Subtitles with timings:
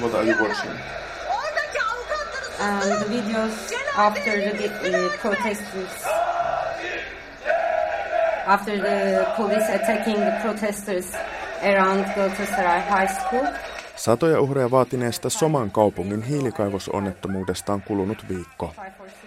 [0.00, 0.70] What are you watching?
[2.60, 5.90] Um, the videos after the uh, protesters,
[8.46, 11.14] after the police attacking the protesters
[11.62, 13.46] around Galatasaray High School.
[13.96, 18.74] Satoja uhreja vaatineesta Soman kaupungin hiilikaivosonnettomuudesta on kulunut viikko.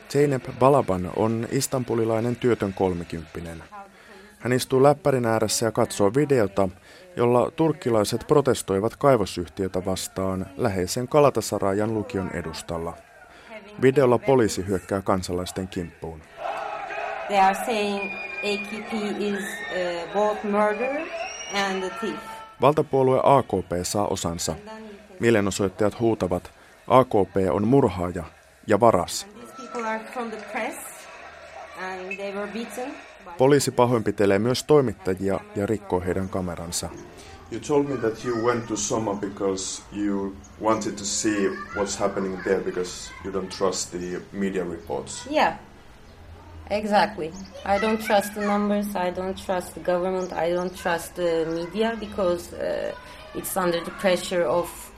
[0.09, 3.63] Zeynep Balaban on istanbulilainen työtön kolmikymppinen.
[4.39, 6.69] Hän istuu läppärin ääressä ja katsoo videota,
[7.15, 12.93] jolla turkkilaiset protestoivat kaivosyhtiötä vastaan läheisen Kalatasarajan lukion edustalla.
[13.81, 16.21] Videolla poliisi hyökkää kansalaisten kimppuun.
[17.27, 18.13] They are saying
[18.43, 20.45] AKP is uh, both
[21.53, 22.19] and a thief.
[22.61, 24.55] Valtapuolue AKP saa osansa.
[25.19, 26.51] Mielenosoittajat huutavat,
[26.87, 28.23] AKP on murhaaja
[28.67, 29.27] ja varas.
[29.39, 30.75] These people are from the press
[31.81, 33.08] and they were beaten.
[33.37, 36.89] Poliisi pahoinpitelee myös toimittajia ja rikkoo heidän kameransa.
[37.51, 42.43] You told me that you went to Soma because you wanted to see what's happening
[42.43, 45.27] there because you don't trust the media reports.
[45.31, 45.53] Yeah,
[46.69, 47.31] exactly.
[47.65, 51.97] I don't trust the numbers, I don't trust the government, I don't trust the media
[51.99, 52.91] because uh,
[53.35, 54.88] it's under the pressure of.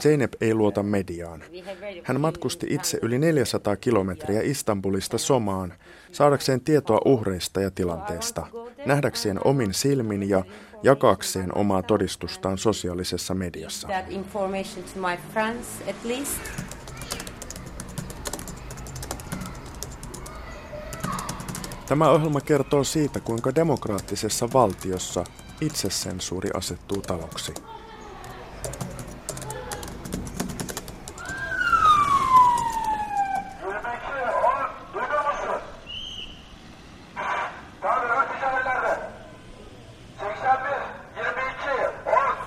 [0.00, 1.42] Zeynep ei luota mediaan.
[2.02, 5.74] Hän matkusti itse yli 400 kilometriä Istanbulista Somaan
[6.12, 8.46] saadakseen tietoa uhreista ja tilanteesta,
[8.86, 10.44] nähdäkseen omin silmin ja
[10.82, 13.88] jakaakseen omaa todistustaan sosiaalisessa mediassa.
[21.86, 25.24] Tämä ohjelma kertoo siitä, kuinka demokraattisessa valtiossa
[25.60, 27.54] itsesensuuri asettuu taloksi.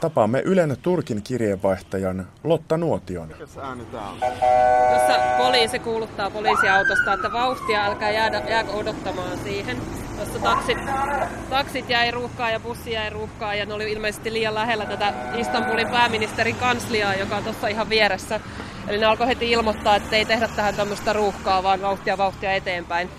[0.02, 3.30] Tapaamme Ylen Turkin kirjeenvaihtajan Lotta Nuotion.
[3.30, 9.78] Tuossa poliisi kuuluttaa poliisiautosta, että vauhtia älkää jäädä, jääkö odottamaan siihen.
[10.18, 10.78] Tuossa taksit,
[11.50, 15.88] taksit jäi ruuhkaan ja bussi jäi ruuhkaan ja ne oli ilmeisesti liian lähellä tätä Istanbulin
[15.88, 18.40] pääministerin kansliaa, joka on tuossa ihan vieressä.
[18.88, 23.10] Eli ne alkoi heti ilmoittaa, että ei tehdä tähän tämmöistä ruuhkaa, vaan vauhtia vauhtia eteenpäin.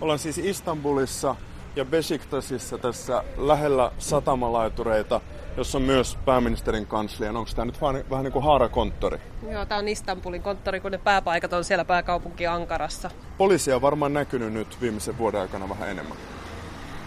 [0.00, 1.36] Ollaan siis Istanbulissa
[1.76, 5.20] ja Besiktasissa tässä lähellä satamalaitureita,
[5.56, 7.30] jossa on myös pääministerin kanslia.
[7.30, 9.18] Onko tämä nyt vähän, vähän niin kuin haarakonttori?
[9.50, 13.10] Joo, tämä on Istanbulin konttori, kun ne pääpaikat on siellä pääkaupunki Ankarassa.
[13.38, 16.16] Poliisia on varmaan näkynyt nyt viimeisen vuoden aikana vähän enemmän.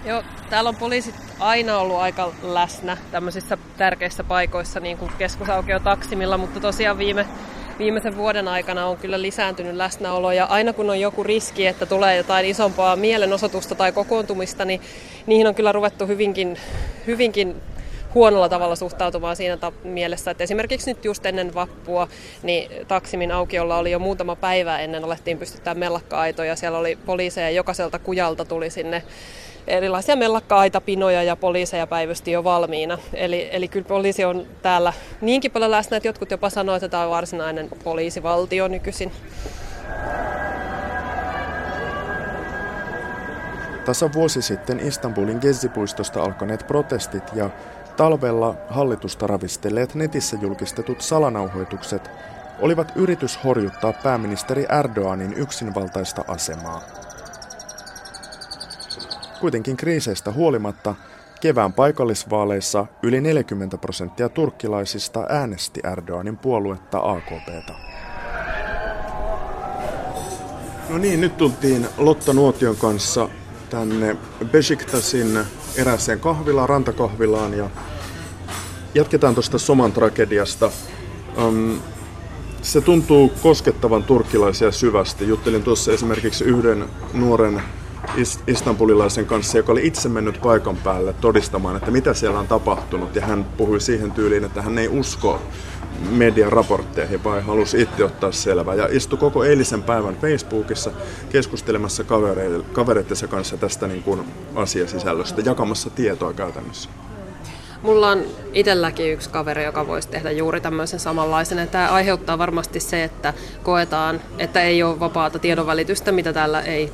[0.05, 6.37] Joo, täällä on poliisit aina ollut aika läsnä tämmöisissä tärkeissä paikoissa, niin kuin keskusaukio Taksimilla,
[6.37, 7.27] mutta tosiaan viime,
[7.79, 12.17] viimeisen vuoden aikana on kyllä lisääntynyt läsnäolo ja aina kun on joku riski, että tulee
[12.17, 14.81] jotain isompaa mielenosoitusta tai kokoontumista, niin
[15.25, 16.57] niihin on kyllä ruvettu hyvinkin,
[17.07, 17.55] hyvinkin
[18.13, 22.07] huonolla tavalla suhtautumaan siinä ta- mielessä, että esimerkiksi nyt just ennen vappua,
[22.43, 26.55] niin Taksimin aukiolla oli jo muutama päivä ennen alettiin pystyttää mellakka-aitoja.
[26.55, 29.03] Siellä oli poliiseja, jokaiselta kujalta tuli sinne
[29.67, 32.97] erilaisia mellakka-aitapinoja ja poliiseja päivysti jo valmiina.
[33.13, 37.03] Eli, eli kyllä poliisi on täällä niinkin paljon läsnä, että jotkut jopa sanoivat, että tämä
[37.03, 39.11] on varsinainen poliisivaltio nykyisin.
[43.85, 47.49] Tasa vuosi sitten Istanbulin Gezi-puistosta alkaneet protestit ja
[47.97, 52.11] talvella hallitusta ravistelleet netissä julkistetut salanauhoitukset
[52.59, 57.04] olivat yritys horjuttaa pääministeri Erdoganin yksinvaltaista asemaa.
[59.39, 60.95] Kuitenkin kriiseistä huolimatta
[61.41, 67.73] kevään paikallisvaaleissa yli 40 prosenttia turkkilaisista äänesti Erdoganin puoluetta AKPta.
[70.89, 73.29] No niin, nyt tultiin Lotta Nuotion kanssa
[73.69, 74.17] tänne
[74.51, 75.39] Besiktasin
[75.75, 77.69] erääseen kahvilaan, rantakahvilaan ja
[78.95, 80.71] jatketaan tuosta Soman tragediasta.
[81.37, 81.79] Um,
[82.61, 85.27] se tuntuu koskettavan turkkilaisia syvästi.
[85.27, 87.61] Juttelin tuossa esimerkiksi yhden nuoren
[88.47, 93.15] istanbulilaisen kanssa, joka oli itse mennyt paikan päälle todistamaan, että mitä siellä on tapahtunut.
[93.15, 95.41] Ja hän puhui siihen tyyliin, että hän ei usko
[96.09, 98.75] median raportteihin, vaan halusi itse ottaa selvää.
[98.75, 100.91] Ja istui koko eilisen päivän Facebookissa
[101.29, 102.03] keskustelemassa
[102.73, 104.21] kavereittensa kanssa tästä niin kuin
[104.55, 106.89] asiasisällöstä, jakamassa tietoa käytännössä.
[107.85, 111.67] Mulla on itselläkin yksi kaveri, joka voisi tehdä juuri tämmöisen samanlaisen.
[111.67, 113.33] Tämä aiheuttaa varmasti se, että
[113.63, 116.91] koetaan, että ei ole vapaata tiedonvälitystä, mitä täällä ei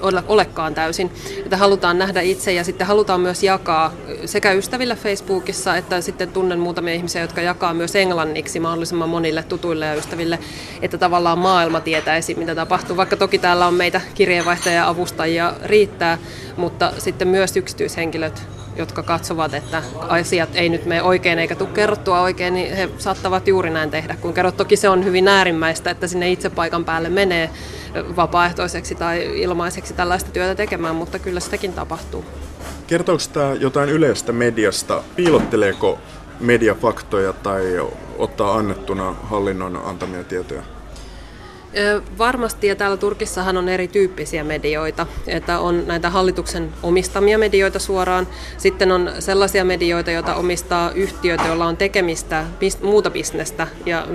[0.00, 1.10] ole, olekaan täysin.
[1.38, 3.92] Että halutaan nähdä itse ja sitten halutaan myös jakaa
[4.24, 9.86] sekä ystävillä Facebookissa, että sitten tunnen muutamia ihmisiä, jotka jakaa myös englanniksi mahdollisimman monille tutuille
[9.86, 10.38] ja ystäville,
[10.82, 12.96] että tavallaan maailma tietäisi, mitä tapahtuu.
[12.96, 16.18] Vaikka toki täällä on meitä kirjeenvaihtajia ja avustajia riittää,
[16.56, 22.20] mutta sitten myös yksityishenkilöt jotka katsovat, että asiat ei nyt mene oikein eikä tule kerrottua
[22.20, 24.16] oikein, niin he saattavat juuri näin tehdä.
[24.20, 27.50] Kun kerrot, toki se on hyvin äärimmäistä, että sinne itse paikan päälle menee
[28.16, 32.24] vapaaehtoiseksi tai ilmaiseksi tällaista työtä tekemään, mutta kyllä sitäkin tapahtuu.
[32.86, 35.02] Kertooko tämä jotain yleistä mediasta?
[35.16, 35.98] Piilotteleeko
[36.40, 37.62] media faktoja tai
[38.18, 40.62] ottaa annettuna hallinnon antamia tietoja?
[42.18, 48.28] Varmasti, ja täällä Turkissahan on erityyppisiä medioita, että on näitä hallituksen omistamia medioita suoraan,
[48.58, 52.44] sitten on sellaisia medioita, joita omistaa yhtiöitä, joilla on tekemistä
[52.82, 54.06] muuta bisnestä, ja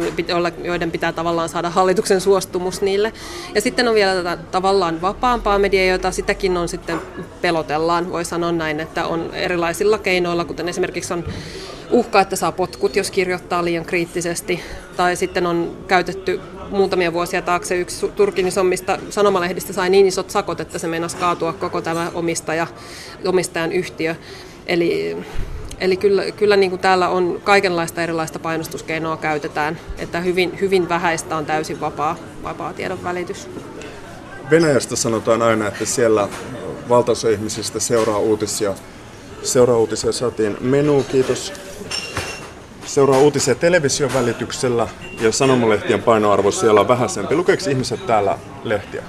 [0.63, 3.13] joiden pitää tavallaan saada hallituksen suostumus niille.
[3.55, 7.01] Ja sitten on vielä tätä tavallaan vapaampaa mediaa, jota sitäkin on sitten
[7.41, 11.23] pelotellaan, voi sanoa näin, että on erilaisilla keinoilla, kuten esimerkiksi on
[11.91, 14.61] uhka, että saa potkut, jos kirjoittaa liian kriittisesti.
[14.97, 16.39] Tai sitten on käytetty
[16.69, 21.53] muutamia vuosia taakse yksi Turkin isommista sanomalehdistä sai niin isot sakot, että se meinasi kaatua
[21.53, 22.67] koko tämä omistaja,
[23.25, 24.15] omistajan yhtiö.
[24.67, 25.17] Eli,
[25.79, 31.37] eli kyllä, kyllä niin kuin täällä on kaikenlaista erilaista painostuskeinoa käytetään, että hyvin, hyvin vähäistä
[31.37, 33.47] on täysin vapaa, vapaa tiedon välitys.
[34.49, 36.27] Venäjästä sanotaan aina, että siellä
[36.89, 38.73] valtaosa ihmisistä seuraa uutisia.
[39.43, 41.53] Seuraa uutisia saatiin menu, kiitos
[42.87, 44.87] seuraa uutisia television välityksellä
[45.21, 47.35] ja sanomalehtien painoarvo siellä on vähäisempi.
[47.35, 49.03] Lukeeko ihmiset täällä lehtiä?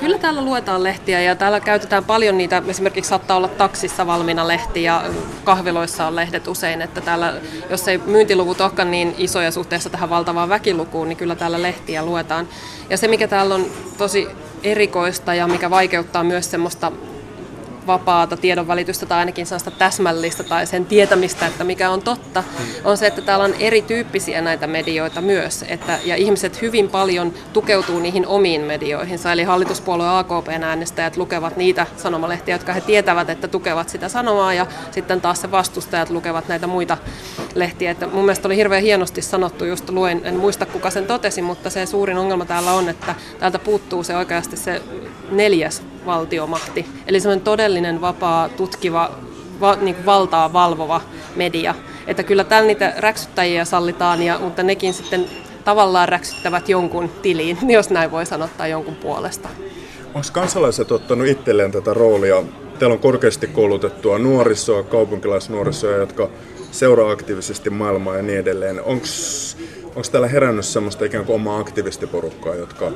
[0.00, 4.82] Kyllä täällä luetaan lehtiä ja täällä käytetään paljon niitä, esimerkiksi saattaa olla taksissa valmiina lehti
[4.82, 5.04] ja
[5.44, 7.34] kahviloissa on lehdet usein, että täällä,
[7.70, 12.48] jos ei myyntiluvut olekaan niin isoja suhteessa tähän valtavaan väkilukuun, niin kyllä täällä lehtiä luetaan.
[12.90, 13.66] Ja se, mikä täällä on
[13.98, 14.28] tosi
[14.62, 16.92] erikoista ja mikä vaikeuttaa myös semmoista
[17.86, 22.44] vapaata tiedonvälitystä tai ainakin sellaista täsmällistä tai sen tietämistä, että mikä on totta,
[22.84, 25.64] on se, että täällä on erityyppisiä näitä medioita myös.
[25.68, 29.32] Että, ja ihmiset hyvin paljon tukeutuu niihin omiin medioihinsa.
[29.32, 34.66] Eli hallituspuolue AKPn äänestäjät lukevat niitä sanomalehtiä, jotka he tietävät, että tukevat sitä sanomaa ja
[34.90, 36.96] sitten taas se vastustajat lukevat näitä muita
[37.54, 37.90] lehtiä.
[37.90, 41.70] Että mun mielestä oli hirveän hienosti sanottu, just luin, en muista kuka sen totesi, mutta
[41.70, 44.82] se suurin ongelma täällä on, että täältä puuttuu se oikeasti se
[45.30, 46.86] neljäs valtiomahti.
[47.06, 49.10] Eli semmoinen todellinen vapaa, tutkiva,
[49.60, 51.00] va, niin kuin valtaa valvova
[51.36, 51.74] media.
[52.06, 55.26] Että kyllä täällä niitä räksyttäjiä sallitaan, ja, mutta nekin sitten
[55.64, 59.48] tavallaan räksyttävät jonkun tiliin, jos näin voi sanottaa jonkun puolesta.
[60.14, 62.42] Onko kansalaiset ottanut itselleen tätä roolia?
[62.78, 66.30] Teillä on korkeasti koulutettua nuorisoa, kaupunkilaisnuorisoa, jotka
[66.70, 68.82] seuraa aktiivisesti maailmaa ja niin edelleen.
[68.82, 69.06] Onko
[70.12, 72.92] täällä herännyt semmoista ikään kuin omaa aktivistiporukkaa, jotka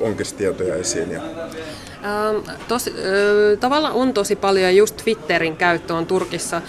[0.00, 1.10] onkisi tietoja esiin?
[1.10, 1.20] Ja...
[2.04, 2.94] Ähm, tos, äh,
[3.60, 6.62] tavallaan on tosi paljon, ja just Twitterin käyttö on Turkissa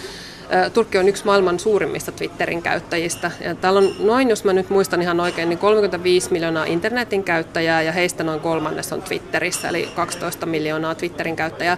[0.74, 3.32] Turkki on yksi maailman suurimmista Twitterin käyttäjistä.
[3.40, 7.82] Ja täällä on noin, jos mä nyt muistan ihan oikein, niin 35 miljoonaa internetin käyttäjää
[7.82, 11.78] ja heistä noin kolmannes on Twitterissä, eli 12 miljoonaa Twitterin käyttäjää.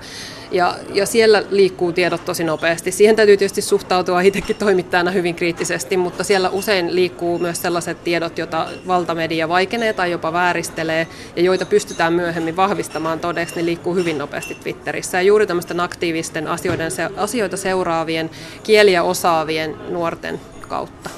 [0.51, 2.91] Ja, ja siellä liikkuu tiedot tosi nopeasti.
[2.91, 8.37] Siihen täytyy tietysti suhtautua itsekin toimittajana hyvin kriittisesti, mutta siellä usein liikkuu myös sellaiset tiedot,
[8.37, 14.17] joita valtamedia vaikenee tai jopa vääristelee, ja joita pystytään myöhemmin vahvistamaan todeksi, niin liikkuu hyvin
[14.17, 15.17] nopeasti Twitterissä.
[15.17, 18.29] Ja juuri tämmöisten aktiivisten asioiden, asioita seuraavien,
[18.63, 21.09] kieliä osaavien nuorten kautta.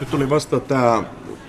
[0.00, 1.04] Nyt tuli vasta tämä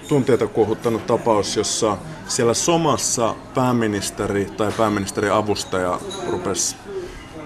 [0.07, 1.97] tunteita kuohuttanut tapaus, jossa
[2.27, 5.99] siellä Somassa pääministeri tai pääministerin avustaja
[6.29, 6.75] rupesi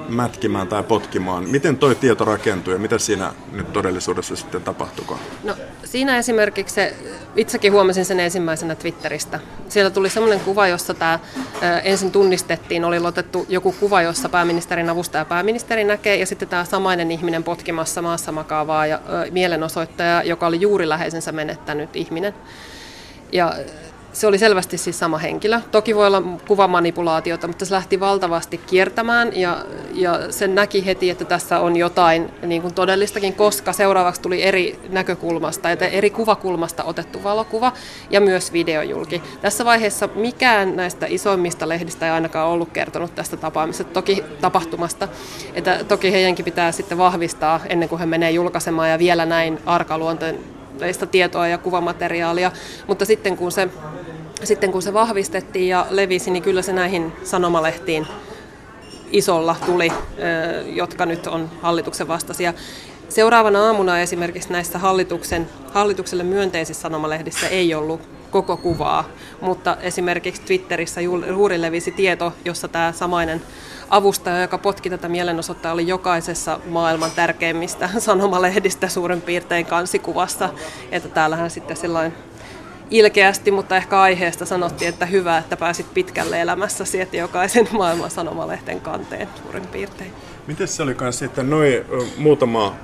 [0.09, 1.49] mätkimään tai potkimaan.
[1.49, 5.19] Miten toi tieto rakentuu ja mitä siinä nyt todellisuudessa sitten tapahtuuko?
[5.43, 6.95] No siinä esimerkiksi se,
[7.35, 9.39] itsekin huomasin sen ensimmäisenä Twitteristä.
[9.69, 11.19] Siellä tuli semmoinen kuva, jossa tämä
[11.83, 17.11] ensin tunnistettiin, oli otettu joku kuva, jossa pääministerin avustaja pääministeri näkee ja sitten tämä samainen
[17.11, 18.99] ihminen potkimassa maassa makaavaa ja
[19.31, 22.33] mielenosoittaja, joka oli juuri läheisensä menettänyt ihminen.
[23.31, 23.53] Ja
[24.15, 25.61] se oli selvästi siis sama henkilö.
[25.71, 31.25] Toki voi olla kuvamanipulaatiota, mutta se lähti valtavasti kiertämään ja, ja sen näki heti, että
[31.25, 37.23] tässä on jotain niin kuin todellistakin, koska seuraavaksi tuli eri näkökulmasta, että eri kuvakulmasta otettu
[37.23, 37.73] valokuva
[38.09, 39.23] ja myös videojulki.
[39.41, 45.07] Tässä vaiheessa mikään näistä isoimmista lehdistä ei ainakaan ollut kertonut tästä tapaamisesta, toki tapahtumasta.
[45.53, 49.59] Että toki heidänkin pitää sitten vahvistaa ennen kuin he menee julkaisemaan ja vielä näin
[50.75, 52.51] arkaluonteista tietoa ja kuvamateriaalia,
[52.87, 53.69] mutta sitten kun se
[54.43, 58.07] sitten kun se vahvistettiin ja levisi, niin kyllä se näihin sanomalehtiin
[59.11, 59.91] isolla tuli,
[60.65, 62.53] jotka nyt on hallituksen vastaisia.
[63.09, 69.09] Seuraavana aamuna esimerkiksi näissä hallituksen, hallitukselle myönteisissä sanomalehdissä ei ollut koko kuvaa,
[69.41, 73.41] mutta esimerkiksi Twitterissä juuri levisi tieto, jossa tämä samainen
[73.89, 80.49] avustaja, joka potki tätä mielenosoittaa, oli jokaisessa maailman tärkeimmistä sanomalehdistä suurin piirtein kansikuvassa,
[80.91, 82.17] että täällähän sitten sellainen
[82.91, 88.81] ilkeästi, mutta ehkä aiheesta sanottiin, että hyvä, että pääsit pitkälle elämässäsi, että jokaisen maailman sanomalehten
[88.81, 90.13] kanteen suurin piirtein.
[90.47, 91.85] Miten se oli kanssa sitten, noin
[92.17, 92.75] muutama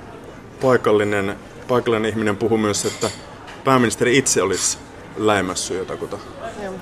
[0.62, 1.36] paikallinen,
[1.68, 3.10] paikallinen ihminen puhui myös, että
[3.64, 4.78] pääministeri itse olisi
[5.16, 6.18] läimässyt jotakuta.
[6.62, 6.74] Joo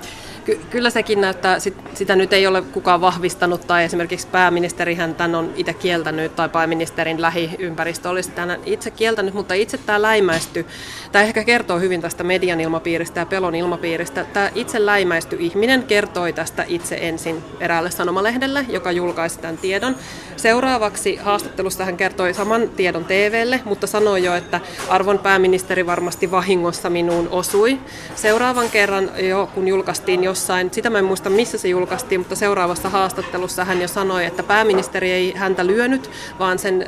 [0.45, 5.35] ky- kyllä sekin näyttää, sit, sitä nyt ei ole kukaan vahvistanut, tai esimerkiksi pääministerihän tämän
[5.35, 10.65] on itse kieltänyt, tai pääministerin lähiympäristö olisi tämän itse kieltänyt, mutta itse tämä läimäisty,
[11.11, 14.25] tämä ehkä kertoo hyvin tästä median ilmapiiristä ja pelon ilmapiiristä.
[14.33, 19.95] Tämä itse läimäisty ihminen kertoi tästä itse ensin eräälle sanomalehdelle, joka julkaisi tämän tiedon.
[20.37, 26.89] Seuraavaksi haastattelussa hän kertoi saman tiedon TVlle, mutta sanoi jo, että arvon pääministeri varmasti vahingossa
[26.89, 27.79] minuun osui.
[28.15, 32.89] Seuraavan kerran jo, kun julkaistiin jossain, sitä mä en muista missä se julkaistiin, mutta seuraavassa
[32.89, 36.09] haastattelussa hän jo sanoi, että pääministeri ei häntä lyönyt,
[36.39, 36.85] vaan sen ö,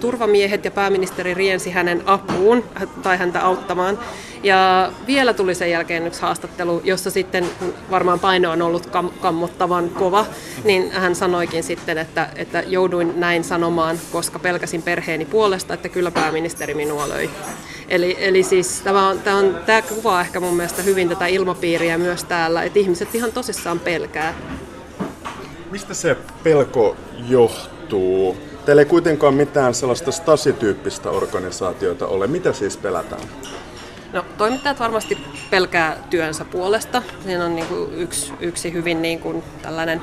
[0.00, 2.64] turvamiehet ja pääministeri riensi hänen apuun
[3.02, 3.98] tai häntä auttamaan.
[4.42, 7.46] Ja vielä tuli sen jälkeen yksi haastattelu, jossa sitten,
[7.90, 10.26] varmaan paino on ollut kam- kammottavan kova,
[10.64, 16.10] niin hän sanoikin sitten, että, että jouduin näin sanomaan, koska pelkäsin perheeni puolesta, että kyllä
[16.10, 17.30] pääministeri minua löi.
[17.92, 21.98] Eli, eli siis tämä, on, tämä, on, tämä kuvaa ehkä mun mielestä hyvin tätä ilmapiiriä
[21.98, 24.34] myös täällä, että ihmiset ihan tosissaan pelkää.
[25.70, 26.96] Mistä se pelko
[27.28, 28.36] johtuu?
[28.64, 32.26] Teillä ei kuitenkaan mitään sellaista stasityyppistä organisaatiota ole.
[32.26, 33.22] Mitä siis pelätään?
[34.12, 35.18] No, toimittajat varmasti
[35.50, 37.02] pelkää työnsä puolesta.
[37.24, 40.02] Siinä on niin kuin yksi, yksi hyvin niin kuin tällainen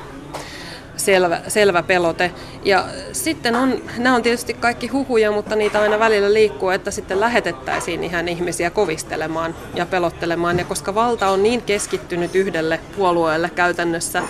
[1.00, 2.30] selvä, selvä pelote.
[2.64, 7.20] Ja sitten on, nämä on tietysti kaikki huhuja, mutta niitä aina välillä liikkuu, että sitten
[7.20, 10.58] lähetettäisiin ihan ihmisiä kovistelemaan ja pelottelemaan.
[10.58, 14.22] Ja koska valta on niin keskittynyt yhdelle puolueelle käytännössä,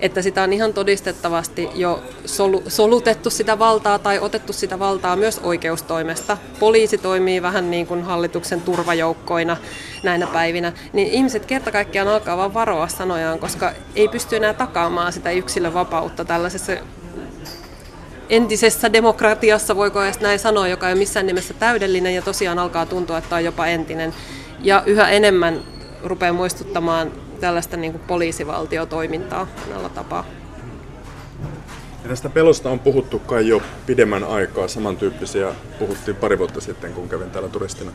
[0.00, 5.40] että sitä on ihan todistettavasti jo solu, solutettu sitä valtaa tai otettu sitä valtaa myös
[5.42, 6.36] oikeustoimesta.
[6.58, 9.56] Poliisi toimii vähän niin kuin hallituksen turvajoukkoina
[10.02, 15.12] näinä päivinä, niin ihmiset kerta kaikkiaan alkaa vaan varoa sanojaan, koska ei pysty enää takaamaan
[15.12, 16.72] sitä yksilön vapautta tällaisessa
[18.30, 22.86] entisessä demokratiassa, voiko edes näin sanoa, joka ei ole missään nimessä täydellinen ja tosiaan alkaa
[22.86, 24.14] tuntua, että on jopa entinen.
[24.62, 25.60] Ja yhä enemmän
[26.04, 30.24] rupeaa muistuttamaan tällaista niin kuin poliisivaltiotoimintaa monella tapaa.
[32.02, 34.68] Ja tästä pelosta on puhuttu kai jo pidemmän aikaa.
[34.68, 37.92] Samantyyppisiä puhuttiin pari vuotta sitten, kun kävin täällä turistina.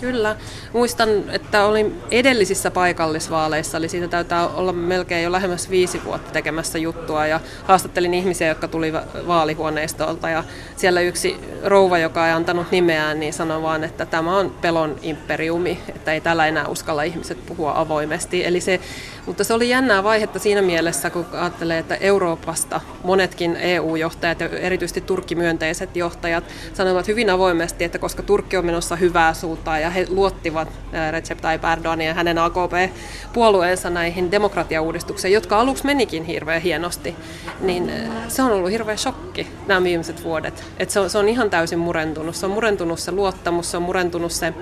[0.00, 0.36] Kyllä.
[0.72, 6.78] Muistan, että olin edellisissä paikallisvaaleissa, eli siitä täytyy olla melkein jo lähemmäs viisi vuotta tekemässä
[6.78, 8.92] juttua, ja haastattelin ihmisiä, jotka tuli
[9.26, 10.44] vaalihuoneistolta, ja
[10.76, 15.80] siellä yksi rouva, joka ei antanut nimeään, niin sanoi vaan, että tämä on pelon imperiumi,
[15.88, 18.44] että ei täällä enää uskalla ihmiset puhua avoimesti.
[18.44, 18.80] Eli se,
[19.26, 25.00] mutta se oli jännää vaihetta siinä mielessä, kun ajattelee, että Euroopasta monetkin EU-johtajat ja erityisesti
[25.00, 30.68] turkkimyönteiset johtajat sanovat hyvin avoimesti, että koska Turkki on menossa hyvää suuntaan ja he luottivat
[31.10, 37.16] Recep Tayyip Erdoganin ja hänen AKP-puolueensa näihin demokratiauudistuksiin, jotka aluksi menikin hirveän hienosti,
[37.60, 37.92] niin
[38.28, 40.64] se on ollut hirveä shokki nämä viimeiset vuodet.
[40.78, 42.36] Et se, on, se on ihan täysin murentunut.
[42.36, 44.54] Se on murentunut se luottamus, se on murentunut se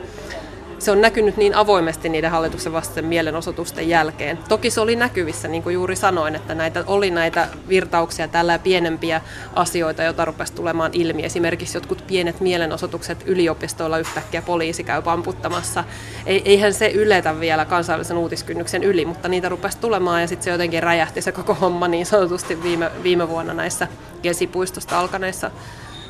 [0.83, 4.39] se on näkynyt niin avoimesti niiden hallituksen vastaisen mielenosoitusten jälkeen.
[4.49, 9.21] Toki se oli näkyvissä, niin kuin juuri sanoin, että näitä, oli näitä virtauksia, tällä pienempiä
[9.55, 11.25] asioita, joita rupesi tulemaan ilmi.
[11.25, 15.85] Esimerkiksi jotkut pienet mielenosoitukset yliopistoilla yhtäkkiä poliisi käy pamputtamassa.
[16.27, 20.83] Eihän se yletä vielä kansainvälisen uutiskynnyksen yli, mutta niitä rupesi tulemaan ja sitten se jotenkin
[20.83, 23.89] räjähti se koko homma niin sanotusti viime, viime vuonna näissä
[24.23, 25.51] Gesipuistosta alkaneissa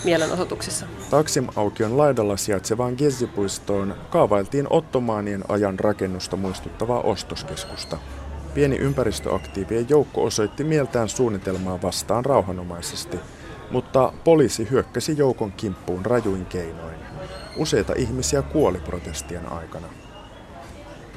[0.05, 0.87] mielenosoituksissa.
[1.11, 7.99] Taksim-aukion laidalla sijaitsevaan Gezipuistoon kaavailtiin ottomaanien ajan rakennusta muistuttavaa ostoskeskusta.
[8.55, 13.19] Pieni ympäristöaktiivien joukko osoitti mieltään suunnitelmaa vastaan rauhanomaisesti,
[13.71, 16.97] mutta poliisi hyökkäsi joukon kimppuun rajuin keinoin.
[17.57, 19.87] Useita ihmisiä kuoli protestien aikana.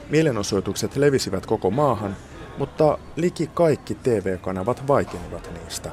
[0.09, 2.15] Mielenosoitukset levisivät koko maahan,
[2.57, 5.91] mutta liki kaikki TV-kanavat vaikenivat niistä.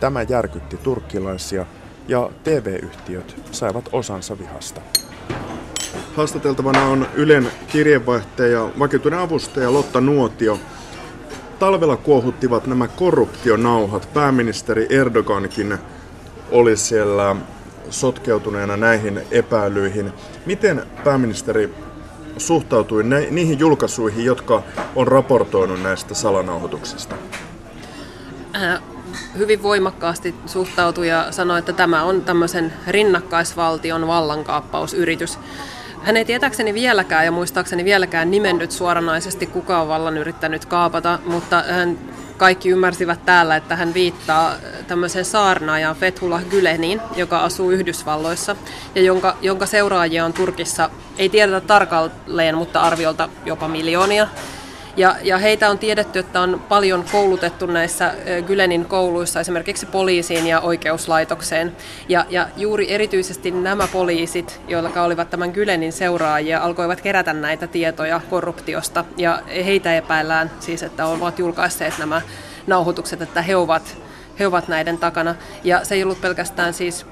[0.00, 1.66] Tämä järkytti turkkilaisia
[2.08, 4.80] ja TV-yhtiöt saivat osansa vihasta.
[6.16, 10.58] Haastateltavana on Ylen kirjeenvaihtaja, vakituinen avustaja Lotta Nuotio.
[11.58, 14.08] Talvella kuohuttivat nämä korruptionauhat.
[14.14, 15.78] Pääministeri Erdogankin
[16.50, 17.36] oli siellä
[17.90, 20.12] sotkeutuneena näihin epäilyihin.
[20.46, 21.74] Miten pääministeri
[22.38, 24.62] suhtautui niihin julkaisuihin, jotka
[24.96, 27.14] on raportoinut näistä salanauhoituksista?
[28.56, 28.80] Äh,
[29.38, 35.38] hyvin voimakkaasti suhtautui ja sanoi, että tämä on tämmöisen rinnakkaisvaltion vallankaappausyritys.
[36.02, 41.64] Hän ei tietääkseni vieläkään ja muistaakseni vieläkään nimennyt suoranaisesti kuka on vallan yrittänyt kaapata, mutta
[41.68, 41.98] hän
[42.36, 44.54] kaikki ymmärsivät täällä, että hän viittaa
[44.86, 48.56] tämmöiseen saarnaajan Fethullah Güleniin, joka asuu Yhdysvalloissa
[48.94, 54.28] ja jonka, jonka seuraajia on Turkissa, ei tiedetä tarkalleen, mutta arviolta jopa miljoonia.
[54.96, 58.14] Ja, ja heitä on tiedetty, että on paljon koulutettu näissä
[58.46, 61.76] Gylenin kouluissa esimerkiksi poliisiin ja oikeuslaitokseen.
[62.08, 68.20] Ja, ja juuri erityisesti nämä poliisit, joilla olivat tämän Gylenin seuraajia, alkoivat kerätä näitä tietoja
[68.30, 69.04] korruptiosta.
[69.16, 72.22] Ja heitä epäillään siis, että ovat julkaisseet nämä
[72.66, 73.96] nauhoitukset, että he ovat,
[74.38, 75.34] he ovat näiden takana.
[75.64, 77.06] Ja se ei ollut pelkästään siis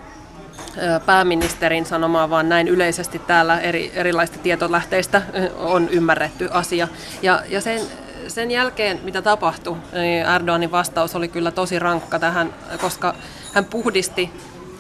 [1.06, 5.23] pääministerin sanomaa, vaan näin yleisesti täällä eri, erilaisista tietolähteistä
[5.56, 6.88] on ymmärretty asia.
[7.23, 7.80] Ja, ja sen,
[8.28, 13.14] sen jälkeen, mitä tapahtui, niin Erdoganin vastaus oli kyllä tosi rankka tähän, koska
[13.52, 14.30] hän puhdisti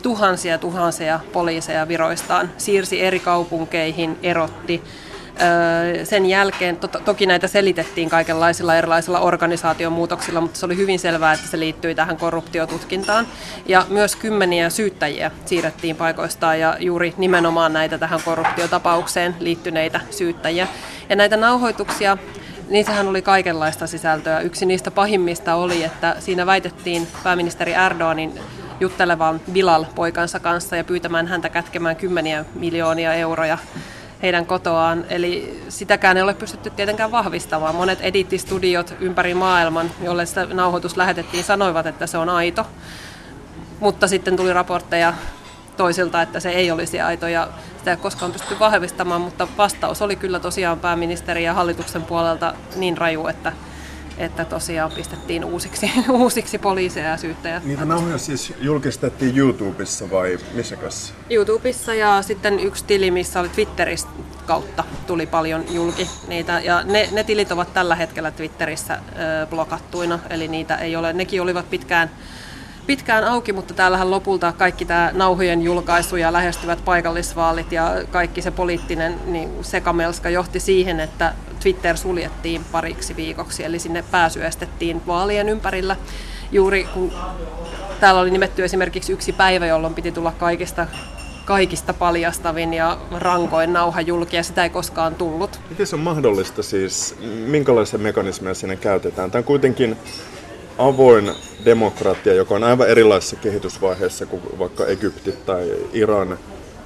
[0.02, 4.82] tuhansia tuhansia poliiseja viroistaan, siirsi eri kaupunkeihin, erotti
[6.04, 11.46] sen jälkeen, to, toki näitä selitettiin kaikenlaisilla erilaisilla organisaatiomuutoksilla, mutta se oli hyvin selvää, että
[11.46, 13.26] se liittyi tähän korruptiotutkintaan.
[13.66, 20.68] Ja myös kymmeniä syyttäjiä siirrettiin paikoistaan ja juuri nimenomaan näitä tähän korruptiotapaukseen liittyneitä syyttäjiä.
[21.08, 22.18] Ja näitä nauhoituksia
[22.68, 24.40] Niissähän oli kaikenlaista sisältöä.
[24.40, 28.40] Yksi niistä pahimmista oli, että siinä väitettiin pääministeri Erdoganin
[28.80, 33.58] juttelevan Bilal poikansa kanssa ja pyytämään häntä kätkemään kymmeniä miljoonia euroja
[34.22, 35.04] heidän kotoaan.
[35.08, 37.74] Eli sitäkään ei ole pystytty tietenkään vahvistamaan.
[37.74, 42.66] Monet edittistudiot ympäri maailman, jolle sitä nauhoitus lähetettiin, sanoivat, että se on aito.
[43.80, 45.14] Mutta sitten tuli raportteja
[45.76, 47.48] toisilta, että se ei olisi aito ja
[47.78, 52.98] sitä ei koskaan pysty vahvistamaan, mutta vastaus oli kyllä tosiaan pääministeri ja hallituksen puolelta niin
[52.98, 53.52] raju, että
[54.18, 57.62] että tosiaan pistettiin uusiksi, uusiksi poliiseja ja syyttäjä.
[57.64, 61.14] Niitä nauhoja siis julkistettiin YouTubessa vai missä kanssa?
[61.30, 64.10] YouTubessa ja sitten yksi tili, missä oli Twitteristä
[64.46, 66.60] kautta tuli paljon julki niitä.
[66.60, 71.12] Ja ne, ne tilit ovat tällä hetkellä Twitterissä ö, blokattuina, eli niitä ei ole.
[71.12, 72.10] Nekin olivat pitkään
[72.86, 78.50] pitkään auki, mutta täällähän lopulta kaikki tämä nauhojen julkaisu ja lähestyvät paikallisvaalit ja kaikki se
[78.50, 85.48] poliittinen niin sekamelska johti siihen, että Twitter suljettiin pariksi viikoksi, eli sinne pääsy estettiin vaalien
[85.48, 85.96] ympärillä.
[86.52, 87.12] Juuri kun
[88.00, 90.86] täällä oli nimetty esimerkiksi yksi päivä, jolloin piti tulla kaikista
[91.44, 95.60] kaikista paljastavin ja rankoin nauha julki, ja sitä ei koskaan tullut.
[95.70, 97.16] Miten se on mahdollista siis?
[97.46, 99.30] Minkälaisia mekanismeja sinne käytetään?
[99.30, 99.96] Tämä on kuitenkin
[100.78, 101.32] avoin
[101.64, 106.38] demokratia, joka on aivan erilaisessa kehitysvaiheessa kuin vaikka Egypti tai Iran,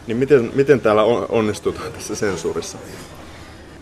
[0.06, 2.78] niin miten, miten täällä onnistutaan tässä sensuurissa?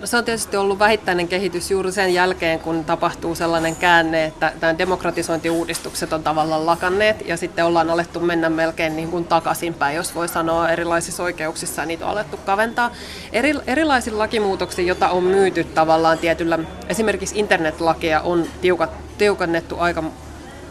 [0.04, 4.52] No se on tietysti ollut vähittäinen kehitys juuri sen jälkeen, kun tapahtuu sellainen käänne, että
[4.60, 10.14] nämä demokratisointiuudistukset on tavallaan lakanneet ja sitten ollaan alettu mennä melkein niin kuin takaisinpäin, jos
[10.14, 12.90] voi sanoa erilaisissa oikeuksissa niitä on alettu kaventaa.
[13.32, 20.04] Eri, erilaisilla lakimuutoksilla, joita on myyty tavallaan tietyllä, esimerkiksi internetlakia on tiukat, tiukannettu aika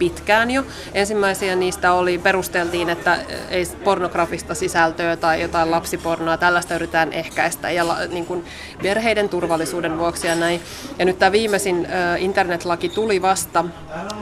[0.03, 0.63] pitkään jo.
[0.93, 3.17] Ensimmäisiä niistä oli, perusteltiin, että
[3.49, 8.45] ei pornografista sisältöä tai jotain lapsipornoa, tällaista yritetään ehkäistä ja niin kuin
[8.81, 10.61] perheiden turvallisuuden vuoksi ja näin.
[10.99, 11.87] Ja nyt tämä viimeisin
[12.17, 13.65] internetlaki tuli vasta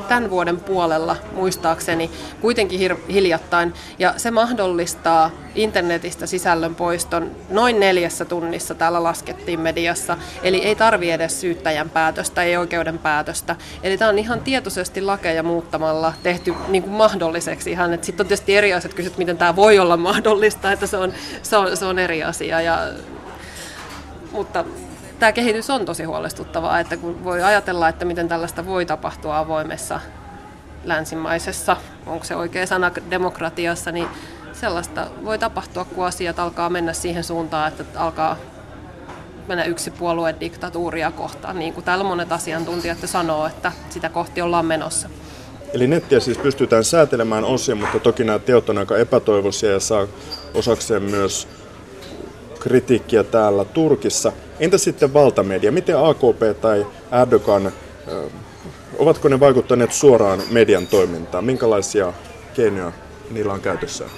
[0.08, 8.76] tämän vuoden puolella muistaakseni, kuitenkin hiljattain, ja se mahdollistaa internetistä sisällön poiston noin neljässä tunnissa,
[8.76, 13.56] täällä laskettiin mediassa, eli ei tarvi edes syyttäjän päätöstä, ei oikeuden päätöstä.
[13.84, 18.58] Eli tämä on ihan tietoisesti lakeja muuttamalla tehty niin kuin mahdolliseksi ihan, sitten on tietysti
[18.58, 22.00] eri asiat kysyt, miten tämä voi olla mahdollista, että se on, se on, se on
[22.00, 22.62] eri asia.
[22.62, 22.80] Ja,
[24.32, 24.66] mutta
[25.20, 30.00] tämä kehitys on tosi huolestuttavaa, että kun voi ajatella, että miten tällaista voi tapahtua avoimessa
[30.84, 34.08] länsimaisessa, onko se oikea sana demokratiassa, niin
[34.62, 38.38] sellaista voi tapahtua, kun asiat alkaa mennä siihen suuntaan, että alkaa
[39.48, 44.66] mennä yksi puolueen diktatuuria kohtaan, niin kuin täällä monet asiantuntijat sanoo, että sitä kohti ollaan
[44.66, 45.10] menossa.
[45.74, 50.08] Eli nettiä siis pystytään säätelemään osia, mutta toki nämä teot on aika epätoivoisia ja saa
[50.54, 51.48] osakseen myös
[52.60, 54.32] kritiikkiä täällä Turkissa.
[54.60, 55.72] Entä sitten valtamedia?
[55.72, 56.88] Miten AKP tai
[57.22, 57.72] Erdogan,
[59.00, 61.46] ovatko ne vaikuttaneet suoraan median toimintaan?
[61.46, 62.14] Minkälaisia
[62.54, 62.92] keinoja
[63.32, 64.12] niillä on käytössään?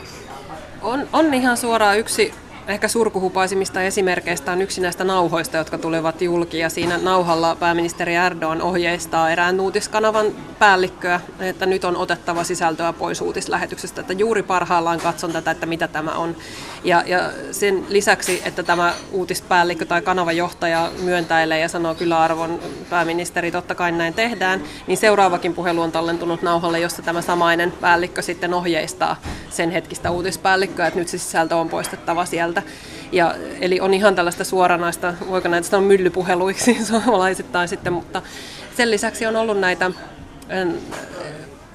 [0.83, 2.33] On, on ihan suoraan yksi
[2.67, 6.57] ehkä surkuhupaisimmista esimerkkeistä on yksi näistä nauhoista, jotka tulevat julki.
[6.59, 10.25] Ja siinä nauhalla pääministeri Erdogan ohjeistaa erään uutiskanavan
[10.59, 14.01] päällikköä, että nyt on otettava sisältöä pois uutislähetyksestä.
[14.01, 16.35] Että juuri parhaillaan katson tätä, että mitä tämä on.
[16.83, 23.51] Ja, ja sen lisäksi, että tämä uutispäällikkö tai kanavajohtaja myöntäilee ja sanoo kyllä arvon pääministeri,
[23.51, 28.53] totta kai näin tehdään, niin seuraavakin puhelu on tallentunut nauhalle, jossa tämä samainen päällikkö sitten
[28.53, 29.15] ohjeistaa
[29.49, 32.52] sen hetkistä uutispäällikköä, että nyt se sisältö on poistettava sieltä.
[33.11, 38.21] Ja, eli on ihan tällaista suoranaista, voiko näitä sanoa myllypuheluiksi suomalaisittain sitten, mutta
[38.77, 39.91] sen lisäksi on ollut näitä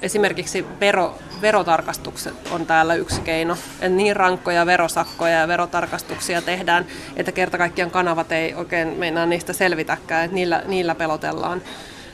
[0.01, 3.57] esimerkiksi vero, verotarkastukset on täällä yksi keino.
[3.81, 9.53] Et niin rankkoja verosakkoja ja verotarkastuksia tehdään, että kerta kaikkiaan kanavat ei oikein meinaa niistä
[9.53, 11.61] selvitäkään, että niillä, niillä pelotellaan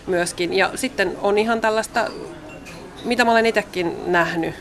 [0.07, 0.53] myöskin.
[0.53, 2.07] Ja sitten on ihan tällaista,
[3.05, 4.55] mitä mä olen itsekin nähnyt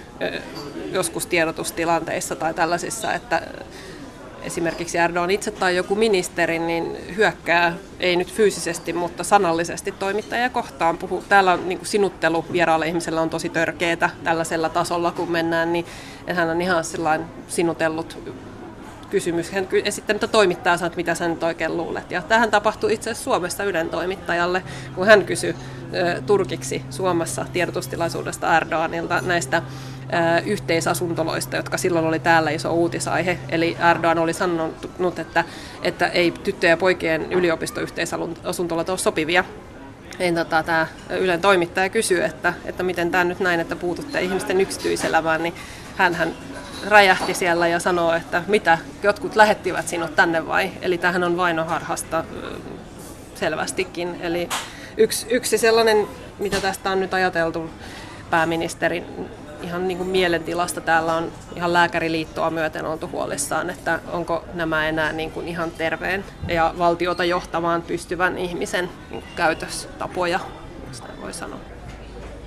[0.93, 3.43] joskus tiedotustilanteissa tai tällaisissa, että
[4.45, 10.99] esimerkiksi Erdogan itse tai joku ministeri niin hyökkää, ei nyt fyysisesti, mutta sanallisesti toimittajia kohtaan.
[10.99, 11.25] Puhuu.
[11.29, 15.87] Täällä on niin sinuttelu vieraalle ihmisellä on tosi törkeetä tällaisella tasolla, kun mennään, niin
[16.35, 16.85] hän on ihan
[17.49, 18.19] sinutellut
[19.11, 19.51] kysymys.
[19.51, 22.11] Hän esittänyt toimittaja sanoi, että mitä sä nyt oikein luulet.
[22.11, 24.63] Ja tähän tapahtui itse asiassa Suomessa Ylen toimittajalle,
[24.95, 25.55] kun hän kysyi
[26.27, 29.63] turkiksi Suomessa tiedotustilaisuudesta Erdoganilta näistä
[30.45, 33.39] yhteisasuntoloista, jotka silloin oli täällä iso uutisaihe.
[33.49, 35.45] Eli Erdogan oli sanonut, että,
[35.83, 39.45] että ei tyttöjen ja poikien yliopistoyhteisasuntolot ole sopivia.
[40.19, 44.61] Niin tota, tämä Ylen toimittaja kysyy, että, että miten tämä nyt näin, että puututte ihmisten
[44.61, 45.55] yksityiselämään, niin
[45.97, 46.35] hän
[46.87, 50.71] räjähti siellä ja sanoi, että mitä, jotkut lähettivät sinut tänne vai?
[50.83, 52.25] Eli tähän on vainoharhasta
[53.35, 54.17] selvästikin.
[54.21, 54.49] Eli
[54.97, 57.71] yksi, yksi sellainen, mitä tästä on nyt ajateltu
[58.31, 59.05] pääministerin
[59.65, 65.13] ihan niin kuin mielentilasta täällä on ihan lääkäriliittoa myöten oltu huolissaan, että onko nämä enää
[65.13, 70.41] niin kuin ihan terveen ja valtiota johtamaan pystyvän ihmisen niin käytöstapoja,
[70.93, 71.59] sitä voi sanoa.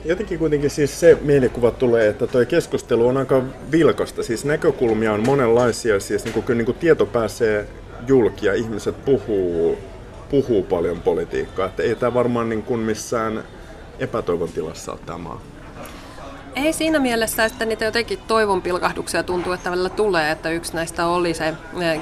[0.05, 4.23] Jotenkin kuitenkin siis se mielikuva tulee, että tuo keskustelu on aika vilkasta.
[4.23, 7.67] Siis näkökulmia on monenlaisia, siis niin kuin, niin kuin tieto pääsee
[8.07, 9.77] julki ja ihmiset puhuu,
[10.29, 11.65] puhuu paljon politiikkaa.
[11.65, 13.43] Että ei tämä varmaan niin kuin missään
[13.99, 15.41] epätoivon tilassa ole tämä maa.
[16.63, 21.07] Ei siinä mielessä, että niitä jotenkin toivon pilkahduksia tuntuu, että välillä tulee, että yksi näistä
[21.07, 21.53] oli se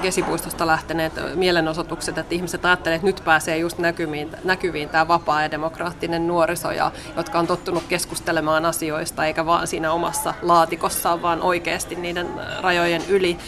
[0.02, 5.42] Kesipuistosta eh, lähteneet mielenosoitukset, että ihmiset ajattelevat, että nyt pääsee just näkyviin, näkyviin tämä vapaa
[5.42, 11.42] ja demokraattinen nuoriso, ja, jotka on tottunut keskustelemaan asioista, eikä vaan siinä omassa laatikossaan, vaan
[11.42, 12.28] oikeasti niiden
[12.60, 13.38] rajojen yli.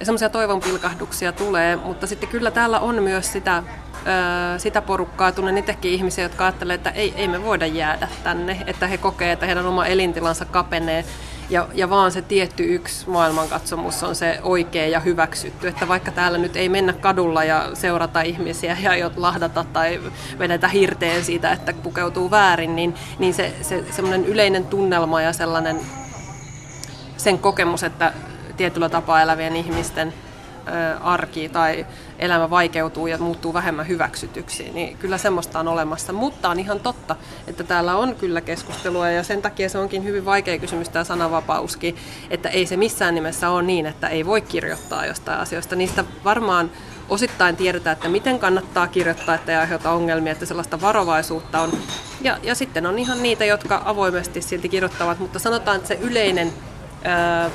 [0.00, 3.62] Ja semmoisia toivon pilkahduksia tulee, mutta sitten kyllä täällä on myös sitä
[4.58, 8.86] sitä porukkaa, tunnen itsekin ihmisiä, jotka ajattelee, että ei, ei me voida jäädä tänne, että
[8.86, 11.04] he kokee, että heidän oma elintilansa kapenee.
[11.50, 16.38] Ja, ja vaan se tietty yksi maailmankatsomus on se oikea ja hyväksytty, että vaikka täällä
[16.38, 20.00] nyt ei mennä kadulla ja seurata ihmisiä ja lahdata tai
[20.38, 25.80] vedetä hirteen siitä, että pukeutuu väärin, niin, niin se, se semmoinen yleinen tunnelma ja sellainen
[27.16, 28.12] sen kokemus, että
[28.56, 30.14] tietyllä tapaa elävien ihmisten
[31.00, 31.86] arki tai
[32.18, 36.12] elämä vaikeutuu ja muuttuu vähemmän hyväksytyksi, niin kyllä semmoista on olemassa.
[36.12, 40.24] Mutta on ihan totta, että täällä on kyllä keskustelua ja sen takia se onkin hyvin
[40.24, 41.96] vaikea kysymys tämä sananvapauskin,
[42.30, 45.76] että ei se missään nimessä ole niin, että ei voi kirjoittaa jostain asioista.
[45.76, 46.70] Niistä varmaan
[47.08, 51.72] osittain tiedetään, että miten kannattaa kirjoittaa, että ei aiheuta ongelmia, että sellaista varovaisuutta on.
[52.20, 56.52] Ja, ja sitten on ihan niitä, jotka avoimesti silti kirjoittavat, mutta sanotaan, että se yleinen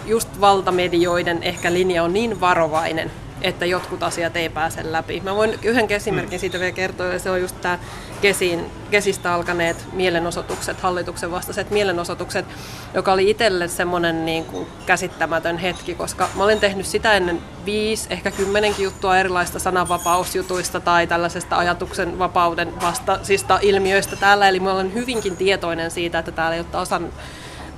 [0.05, 5.21] just valtamedioiden ehkä linja on niin varovainen, että jotkut asiat ei pääse läpi.
[5.21, 7.79] Mä voin yhden esimerkin siitä vielä kertoa, ja se on just tämä
[8.21, 12.45] kesin, kesistä alkaneet mielenosoitukset, hallituksen vastaiset mielenosoitukset,
[12.93, 18.07] joka oli itselle semmoinen niin kuin käsittämätön hetki, koska mä olen tehnyt sitä ennen viisi,
[18.09, 24.93] ehkä kymmenenkin juttua erilaista sananvapausjutuista tai tällaisesta ajatuksen vapauden vastaisista ilmiöistä täällä, eli mä olen
[24.93, 27.09] hyvinkin tietoinen siitä, että täällä ei ole osan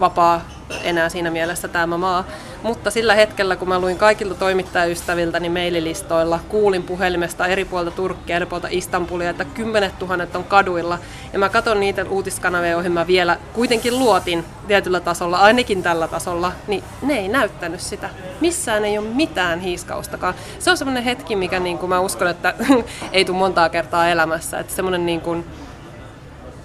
[0.02, 0.42] vapaa
[0.84, 2.26] enää siinä mielessä tämä maa.
[2.64, 8.36] Mutta sillä hetkellä, kun mä luin kaikilta toimittajaystäviltäni niin maililistoilla, kuulin puhelimesta eri puolta Turkkia,
[8.36, 11.00] eri puolta Istanbulia, että kymmenet tuhannet on kaduilla.
[11.34, 16.52] Ja mä katson niitä uutiskanavia, joihin mä vielä kuitenkin luotin tietyllä tasolla, ainakin tällä tasolla,
[16.68, 18.10] niin ne ei näyttänyt sitä.
[18.42, 20.34] Missään ei ole mitään hiiskaustakaan.
[20.60, 22.54] Se on semmoinen hetki, mikä niin kuin mä uskon, että
[23.12, 24.60] ei tule montaa kertaa elämässä.
[24.60, 25.46] Että semmoinen niin kuin,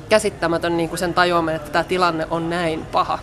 [0.09, 3.19] käsittämätön niin kuin sen tajuaminen, että tämä tilanne on näin paha.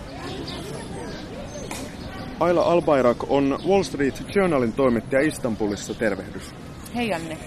[2.40, 5.94] Aila Albayrak on Wall Street Journalin toimittaja Istanbulissa.
[5.94, 6.56] Tervehdys.
[6.96, 7.38] Hei Anne.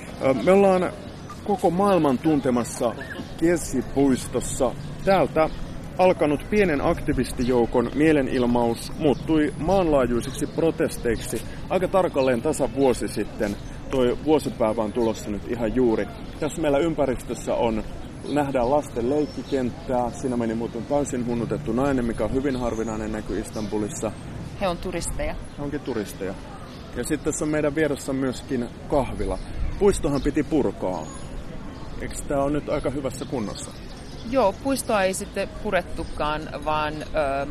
[0.45, 0.93] Me ollaan
[1.45, 2.95] koko maailman tuntemassa
[3.37, 4.73] Kesi-puistossa.
[5.05, 5.51] Täältä
[5.99, 13.57] alkanut pienen aktivistijoukon mielenilmaus muuttui maanlaajuisiksi protesteiksi aika tarkalleen tasa vuosi sitten.
[13.91, 16.07] Toi vuosipäivä on tulossa nyt ihan juuri.
[16.41, 17.85] Tässä meillä ympäristössä on
[18.29, 20.11] nähdään lasten leikkikenttää.
[20.11, 24.13] Siinä meni muuten täysin hunnutettu nainen, mikä on hyvin harvinainen näky Istanbulissa.
[24.61, 25.35] He on turisteja.
[25.59, 26.35] He onkin turisteja.
[26.97, 29.39] Ja sitten tässä on meidän vieressä myöskin kahvila.
[29.79, 31.07] Puistohan piti purkaa.
[32.01, 33.71] Eikö tämä on nyt aika hyvässä kunnossa?
[34.31, 37.47] Joo, puistoa ei sitten purettukaan, vaan ö,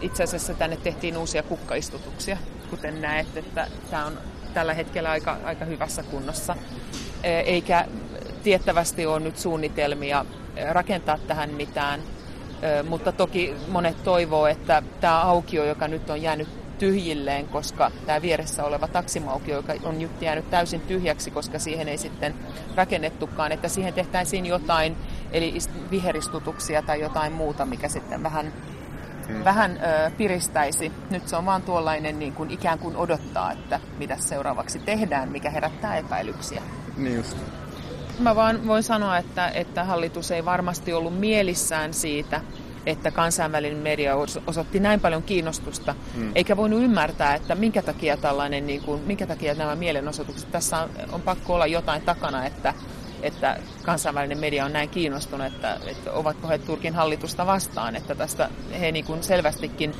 [0.00, 2.36] itse asiassa tänne tehtiin uusia kukkaistutuksia,
[2.70, 4.18] kuten näet, että tämä on
[4.54, 6.56] tällä hetkellä aika, aika hyvässä kunnossa.
[7.22, 7.86] Eikä
[8.42, 10.24] tiettävästi ole nyt suunnitelmia
[10.72, 12.00] rakentaa tähän mitään
[12.88, 18.64] mutta toki monet toivoo, että tämä aukio, joka nyt on jäänyt tyhjilleen, koska tämä vieressä
[18.64, 22.34] oleva taksimaukio, joka on nyt jäänyt täysin tyhjäksi, koska siihen ei sitten
[22.76, 24.96] rakennettukaan, että siihen tehtäisiin jotain,
[25.32, 25.54] eli
[25.90, 28.52] viheristutuksia tai jotain muuta, mikä sitten vähän,
[29.28, 29.44] hmm.
[29.44, 30.92] vähän ö, piristäisi.
[31.10, 35.50] Nyt se on vaan tuollainen niin kuin ikään kuin odottaa, että mitä seuraavaksi tehdään, mikä
[35.50, 36.62] herättää epäilyksiä.
[36.96, 37.36] Niin just.
[38.18, 42.40] Mä vaan voin sanoa, että, että hallitus ei varmasti ollut mielissään siitä,
[42.86, 46.32] että kansainvälinen media osoitti näin paljon kiinnostusta, mm.
[46.34, 50.90] eikä voinut ymmärtää, että minkä takia tällainen, niin kuin, minkä takia nämä mielenosoitukset, tässä on,
[51.12, 52.74] on pakko olla jotain takana, että,
[53.22, 58.50] että kansainvälinen media on näin kiinnostunut, että, että ovatko he Turkin hallitusta vastaan, että tästä
[58.80, 59.94] he niin kuin selvästikin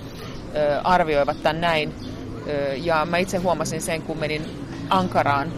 [0.55, 1.95] ö, arvioivat tämän näin.
[2.47, 5.53] Ö, ja mä itse huomasin sen, kun menin Ankaraan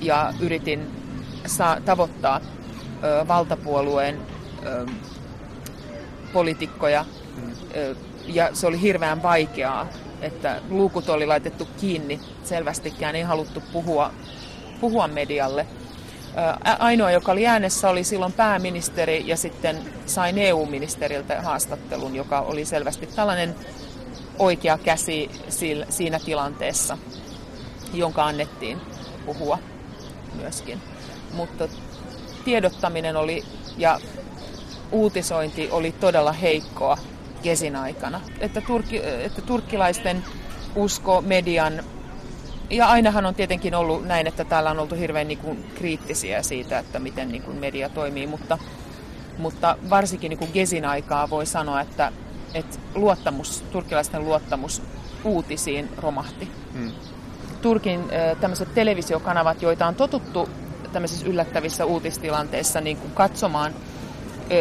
[0.00, 1.01] ja yritin
[1.46, 2.40] saa, tavoittaa
[3.04, 4.20] ö, valtapuolueen
[4.66, 4.86] ö,
[6.32, 7.04] poliitikkoja
[8.26, 9.86] ja se oli hirveän vaikeaa,
[10.20, 12.20] että luukut oli laitettu kiinni.
[12.44, 14.10] Selvästikään ei haluttu puhua,
[14.80, 15.66] puhua medialle.
[16.78, 23.06] Ainoa, joka oli äänessä, oli silloin pääministeri ja sitten sain EU-ministeriltä haastattelun, joka oli selvästi
[23.06, 23.54] tällainen
[24.38, 25.30] oikea käsi
[25.88, 26.98] siinä tilanteessa,
[27.94, 28.80] jonka annettiin
[29.26, 29.58] puhua
[30.34, 30.80] myöskin.
[31.32, 31.68] Mutta
[32.44, 33.44] tiedottaminen oli
[33.76, 34.00] ja
[34.92, 36.98] uutisointi oli todella heikkoa
[37.42, 38.20] kesin aikana.
[38.40, 40.24] Että, turki, että turkkilaisten
[40.74, 41.82] usko median,
[42.70, 46.78] ja ainahan on tietenkin ollut näin, että täällä on oltu hirveän niin kuin, kriittisiä siitä,
[46.78, 48.58] että miten niin kuin, media toimii, mutta,
[49.38, 52.12] mutta varsinkin niin kuin Gesin aikaa voi sanoa, että,
[52.54, 54.82] että luottamus, turkkilaisten luottamus
[55.24, 56.48] uutisiin romahti.
[56.72, 56.92] Hmm.
[57.62, 58.00] Turkin
[58.40, 60.48] tämmöiset televisiokanavat, joita on totuttu
[60.92, 63.72] tämmöisissä yllättävissä uutistilanteissa niin kuin katsomaan–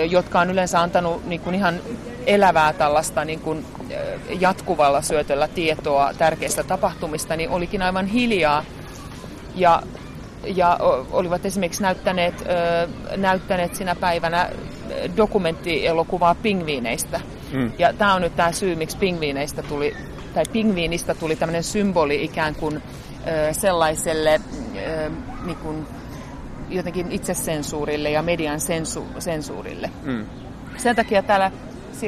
[0.10, 1.80] jotka on yleensä antanut niin kuin ihan
[2.26, 3.66] elävää tällaista niin kuin
[4.40, 8.64] jatkuvalla syötöllä tietoa tärkeistä tapahtumista, niin olikin aivan hiljaa.
[9.56, 9.84] Ja,
[10.44, 10.78] ja
[11.12, 12.34] olivat esimerkiksi näyttäneet,
[13.18, 14.50] näyttäneet sinä päivänä
[15.18, 17.22] dokumenttielokuvaa pingviineistä.
[17.52, 17.72] Mm.
[17.80, 19.98] Ja tämä on nyt tämä syy, miksi pingviineistä tuli,
[20.34, 22.84] tai pingviinistä tuli tämmöinen symboli ikään kuin
[23.52, 24.42] sellaiselle
[25.46, 25.88] niin kuin,
[26.72, 29.90] jotenkin itsesensuurille ja median sensu, sensuurille.
[30.04, 30.26] Mm.
[30.78, 31.52] Sen takia täällä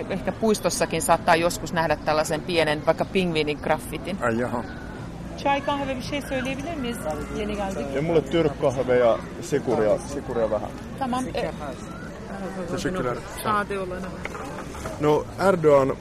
[0.10, 4.18] ehkä puistossakin saattaa joskus nähdä tällaisen pienen vaikka pingviinin graffitin.
[4.22, 4.64] Ai jaha.
[5.38, 6.98] Çay kahve bir şey söyleyebilir miyiz?
[7.38, 7.96] Yeni geldik.
[7.96, 10.70] Ja mulle tyrkkahve ja sikuria, sikuria vähän.
[11.00, 11.26] Tamam.
[11.34, 11.52] E-
[12.72, 13.18] Teşekkürler.
[13.44, 14.08] Sade olana.
[15.00, 15.98] No Erdogan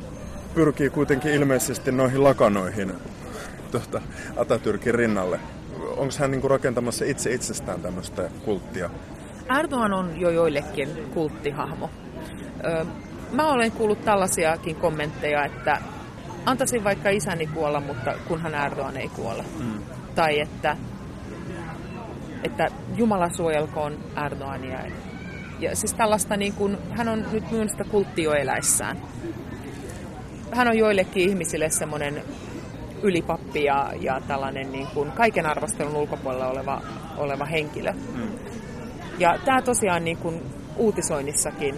[0.54, 2.92] pyrkii kuitenkin ilmeisesti noihin lakanoihin
[3.70, 4.00] tuota,
[4.36, 5.40] Atatürkin rinnalle
[6.02, 8.90] onko hän niinku rakentamassa itse itsestään tämmöistä kulttia?
[9.58, 11.90] Erdogan on jo joillekin kulttihahmo.
[12.64, 12.86] Ö,
[13.32, 15.78] mä olen kuullut tällaisiakin kommentteja, että
[16.46, 19.44] antaisin vaikka isäni kuolla, mutta kunhan Erdogan ei kuolla.
[19.58, 19.78] Mm.
[20.14, 20.76] Tai että,
[22.44, 24.78] että Jumala suojelkoon Erdogania.
[25.58, 28.98] Ja siis tällaista, niin kuin, hän on nyt sitä kulttioeläissään.
[30.52, 32.22] Hän on joillekin ihmisille semmoinen
[33.02, 36.82] ylipappi ja, ja tällainen niin kuin kaiken arvostelun ulkopuolella oleva,
[37.16, 37.92] oleva henkilö.
[37.92, 38.28] Mm.
[39.18, 40.42] Ja tämä tosiaan niin kuin
[40.76, 41.74] uutisoinnissakin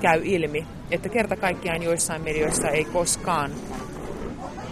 [0.00, 3.50] käy ilmi, että kerta kaikkiaan joissain medioissa ei koskaan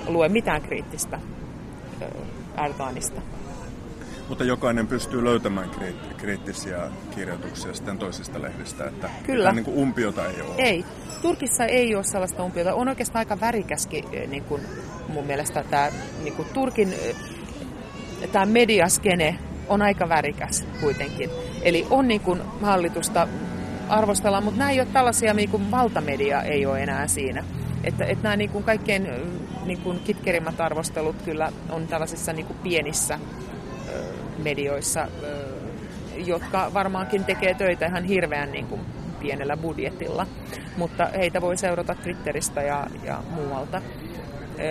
[0.06, 1.20] lue mitään kriittistä
[2.64, 3.20] Erdoganista.
[4.28, 5.70] Mutta jokainen pystyy löytämään
[6.16, 6.78] kriittisiä
[7.14, 9.52] kirjoituksia sitten toisista lehdistä, että Kyllä.
[9.52, 10.54] niin kuin umpiota ei ole.
[10.58, 10.84] Ei.
[11.22, 12.74] Turkissa ei ole sellaista umpiota.
[12.74, 14.62] On oikeastaan aika värikäskin niin kuin
[15.14, 15.90] mun mielestä tämä
[16.22, 16.94] niin kuin Turkin
[18.33, 21.31] tämä mediaskene on aika värikäs kuitenkin.
[21.62, 23.29] Eli on niin kuin hallitusta
[23.88, 27.44] arvostellaan, mutta nämä ei ole tällaisia, niin kuin valtamedia ei ole enää siinä.
[27.85, 29.09] Että, että nämä niin kuin kaikkein
[29.64, 33.18] niin kuin kitkerimmät arvostelut kyllä on tällaisissa niin kuin pienissä
[34.42, 35.09] medioissa,
[36.16, 38.81] jotka varmaankin tekee töitä ihan hirveän niin kuin
[39.20, 40.27] pienellä budjetilla.
[40.77, 43.83] Mutta heitä voi seurata Twitteristä ja, ja muualta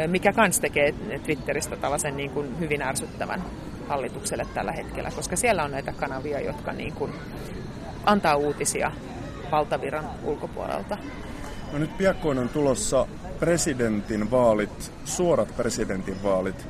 [0.08, 0.94] mikä kans tekee
[1.24, 3.44] Twitteristä tällaisen niin kuin hyvin ärsyttävän
[3.88, 7.12] hallitukselle tällä hetkellä, koska siellä on näitä kanavia, jotka niin kuin
[8.06, 8.92] antaa uutisia
[9.52, 10.98] valtaviran ulkopuolelta.
[11.72, 13.08] No nyt piakkoin on tulossa
[13.40, 16.68] presidentin vaalit, suorat presidentin vaalit.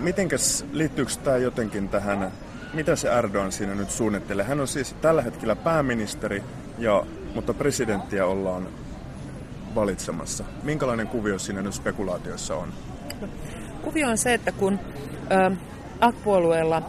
[0.00, 2.32] Mitenkäs liittyykö tämä jotenkin tähän,
[2.74, 4.44] mitä se Erdogan siinä nyt suunnittelee?
[4.44, 6.42] Hän on siis tällä hetkellä pääministeri,
[6.78, 8.68] ja, mutta presidenttiä ollaan
[9.74, 10.44] valitsemassa.
[10.62, 12.72] Minkälainen kuvio siinä nyt spekulaatioissa on?
[13.82, 14.78] Kuvio on se, että kun
[15.32, 15.56] ö,
[16.00, 16.82] AK-puolueella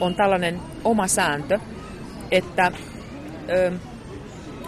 [0.00, 1.58] on tällainen oma sääntö,
[2.30, 2.72] että
[3.48, 3.72] ö,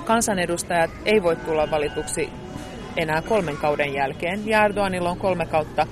[0.04, 2.30] kansanedustajat ei voi tulla valituksi
[2.96, 4.46] enää kolmen kauden jälkeen.
[4.46, 5.86] Ja Erdoganilla on kolme kautta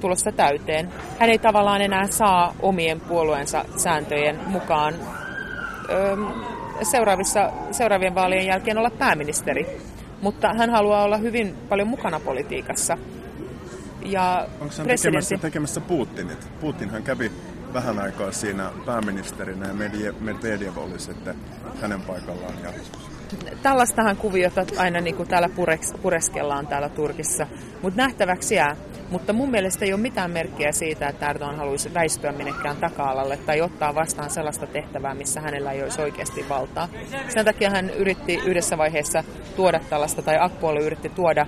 [0.00, 0.88] tulossa täyteen.
[1.18, 4.94] Hän ei tavallaan enää saa omien puolueensa sääntöjen mukaan
[5.90, 6.16] öö,
[6.82, 9.80] seuraavissa, seuraavien vaalien jälkeen olla pääministeri.
[10.22, 12.98] Mutta hän haluaa olla hyvin paljon mukana politiikassa.
[14.04, 16.48] Ja Onko hän tekemässä, tekemässä Putinit?
[16.60, 17.32] Putinhan kävi
[17.72, 19.74] vähän aikaa siinä pääministerinä ja
[20.20, 21.36] Medvedev oli sitten
[21.80, 22.54] hänen paikallaan.
[22.62, 22.70] Ja...
[23.62, 27.46] Tällaistahan kuviota aina niin kuin täällä pureks, pureskellaan täällä Turkissa,
[27.82, 28.76] mutta nähtäväksi jää.
[29.12, 33.60] Mutta mun mielestä ei ole mitään merkkiä siitä, että Erdogan haluaisi väistyä minnekään taka-alalle tai
[33.60, 36.88] ottaa vastaan sellaista tehtävää, missä hänellä ei olisi oikeasti valtaa.
[37.28, 39.24] Sen takia hän yritti yhdessä vaiheessa
[39.56, 41.46] tuoda tällaista, tai Akpuoli yritti tuoda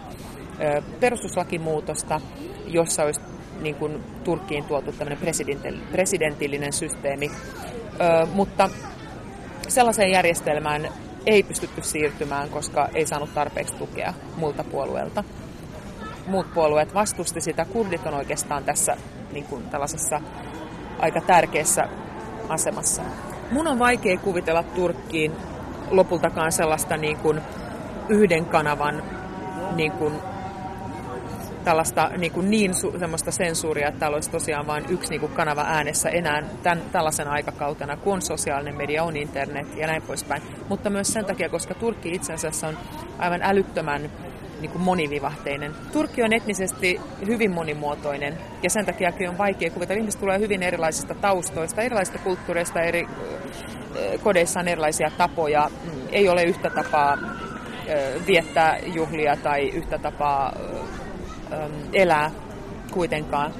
[1.00, 2.20] perustuslakimuutosta,
[2.66, 3.20] jossa olisi
[3.61, 5.18] niin kuin Turkkiin tuotu tämmöinen
[5.92, 7.31] presidentillinen systeemi.
[7.31, 8.70] Ö, mutta
[9.68, 10.88] sellaiseen järjestelmään
[11.27, 15.24] ei pystytty siirtymään, koska ei saanut tarpeeksi tukea muilta puolueilta.
[16.26, 17.64] Muut puolueet vastusti sitä.
[17.64, 18.96] Kurdit on oikeastaan tässä
[19.32, 20.20] niin kuin tällaisessa
[20.98, 21.88] aika tärkeässä
[22.48, 23.02] asemassa.
[23.50, 25.32] Mun on vaikea kuvitella Turkkiin
[25.90, 27.40] lopultakaan sellaista niin kuin
[28.08, 29.02] yhden kanavan
[29.76, 30.14] niin kuin
[31.64, 35.32] tällaista niin, kuin niin su, semmoista sensuuria, että täällä olisi tosiaan vain yksi niin kuin
[35.32, 40.42] kanava äänessä enää tämän, tällaisen aikakautena, kun sosiaalinen media on internet ja näin poispäin.
[40.68, 42.78] Mutta myös sen takia, koska Turkki itse asiassa on
[43.18, 44.10] aivan älyttömän
[44.64, 45.72] niin kuin monivivahteinen.
[45.92, 49.98] Turkki on etnisesti hyvin monimuotoinen ja sen takia on vaikea kuvitella.
[49.98, 53.07] Ihmiset tulee hyvin erilaisista taustoista, erilaisista kulttuureista, eri
[54.22, 55.70] kodeissa on erilaisia tapoja.
[56.12, 57.18] Ei ole yhtä tapaa
[58.27, 60.53] viettää juhlia tai yhtä tapaa
[61.92, 62.31] elää
[62.92, 63.53] kuitenkaan.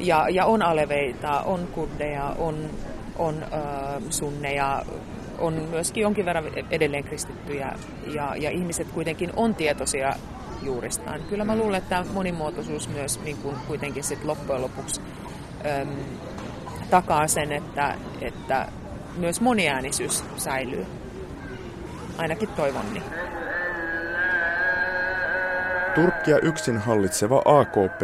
[0.00, 2.70] Ja, ja on aleveita, on kurdeja, on,
[3.18, 3.44] on
[4.10, 4.82] sunneja,
[5.38, 7.72] on myöskin jonkin verran edelleen kristittyjä
[8.06, 10.14] ja, ja ihmiset kuitenkin on tietoisia
[10.62, 11.20] juuristaan.
[11.22, 15.00] Kyllä mä luulen, että monimuotoisuus myös niin kuin kuitenkin sit loppujen lopuksi
[15.80, 15.88] äm,
[16.90, 18.68] takaa sen, että, että
[19.16, 20.86] myös moniäänisyys säilyy.
[22.18, 23.04] Ainakin toivon niin.
[25.94, 28.02] Turkkia yksin hallitseva AKP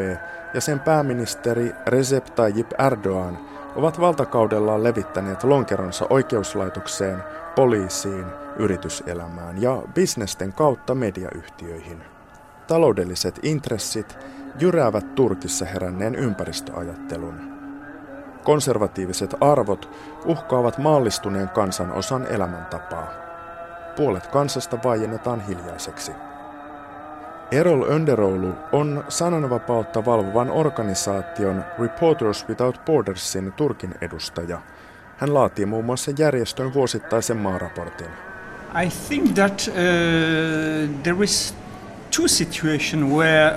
[0.54, 10.52] ja sen pääministeri Recep Tayyip Erdogan ovat valtakaudellaan levittäneet lonkeronsa oikeuslaitokseen, poliisiin, yrityselämään ja bisnesten
[10.52, 12.04] kautta mediayhtiöihin.
[12.66, 14.18] Taloudelliset intressit
[14.60, 17.34] jyräävät Turkissa heränneen ympäristöajattelun.
[18.44, 19.90] Konservatiiviset arvot
[20.24, 23.08] uhkaavat maallistuneen kansan osan elämäntapaa.
[23.96, 26.12] Puolet kansasta vaiennetaan hiljaiseksi.
[27.52, 34.60] Erol Önderoulu on sananvapautta valvovan organisaation Reporters Without Bordersin Turkin edustaja.
[35.16, 38.06] Hän laatii muun muassa järjestön vuosittaisen maaraportin.
[38.84, 39.74] I think that uh,
[41.02, 41.54] there is
[42.16, 43.56] two situations where uh,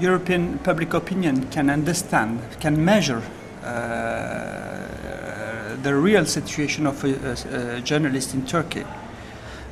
[0.00, 3.22] European public opinion can understand, can measure uh,
[5.82, 8.86] the real situation of a, a journalist in Turkey.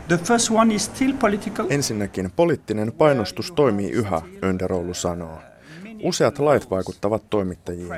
[0.09, 1.67] The first one is still political.
[1.71, 5.39] Ensinnäkin poliittinen painostus toimii yhä, Önderoulu sanoo.
[6.03, 7.93] Useat lait vaikuttavat toimittajiin.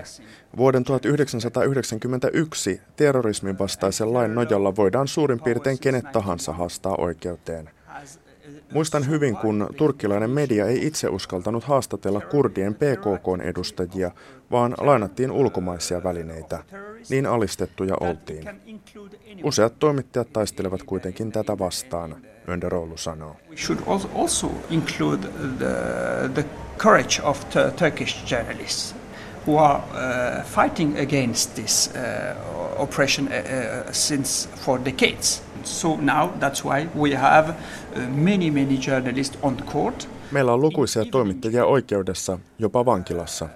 [0.56, 7.70] Vuoden 1991 terrorismin vastaisen lain nojalla voidaan suurin piirtein kenet tahansa haastaa oikeuteen.
[8.72, 14.10] Muistan hyvin, kun turkkilainen media ei itse uskaltanut haastatella kurdien PKK-edustajia,
[14.50, 16.64] vaan lainattiin ulkomaisia välineitä.
[17.08, 18.44] Niin alistettuja oltiin.
[19.44, 22.16] Useat toimittajat taistelevat kuitenkin tätä vastaan,
[22.48, 23.36] Önderoulu sanoo.
[23.50, 23.80] We should
[24.14, 25.74] also include the,
[26.34, 26.44] the
[26.78, 27.44] courage of
[27.76, 28.94] Turkish journalists
[29.46, 35.42] who are uh, fighting against this uh, oppression uh, uh, since for decades.
[35.64, 37.54] So now that's why we have uh,
[38.08, 40.08] many, many journalists on the court.
[40.30, 43.48] Meillä on lukuisia toimittajia oikeudessa, jopa vankilassa.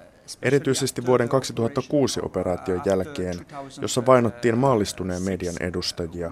[0.42, 3.46] Erityisesti vuoden 2006 operaation jälkeen,
[3.80, 6.30] jossa vainottiin maallistuneen median edustajia.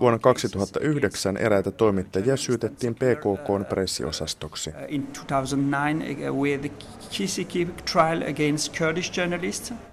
[0.00, 4.72] Vuonna 2009 eräitä toimittajia syytettiin PKKn pressiosastoksi.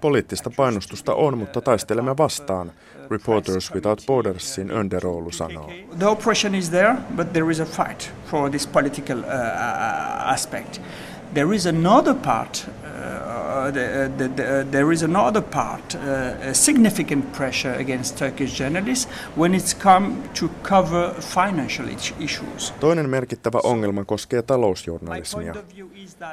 [0.00, 2.72] Poliittista painostusta on, mutta taistelemme vastaan,
[3.10, 5.70] Reporters Without Bordersin Önderoulu sanoo.
[5.98, 10.80] The oppression is there, but there is a fight for this political uh, uh aspect.
[11.34, 12.70] There is another part
[13.66, 19.08] Uh, the, the, the, there is another part, uh, a significant pressure against Turkish journalists
[19.38, 21.88] when it's come to cover financial
[22.20, 22.74] issues.
[22.80, 25.54] Toinen merkittävä ongelma koskee talousjournalismia.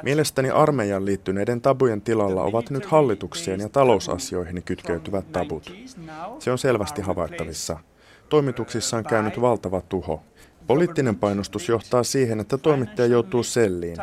[0.02, 5.72] Mielestäni armeijan liittyneiden tabujen tilalla ovat nyt hallitukseen ja talousasioihin kytkeytyvät tabut.
[6.38, 7.78] Se on selvästi havaittavissa.
[8.28, 10.22] Toimituksissa on käynyt valtava tuho.
[10.66, 13.96] Poliittinen painostus johtaa siihen, että toimittaja joutuu selliin,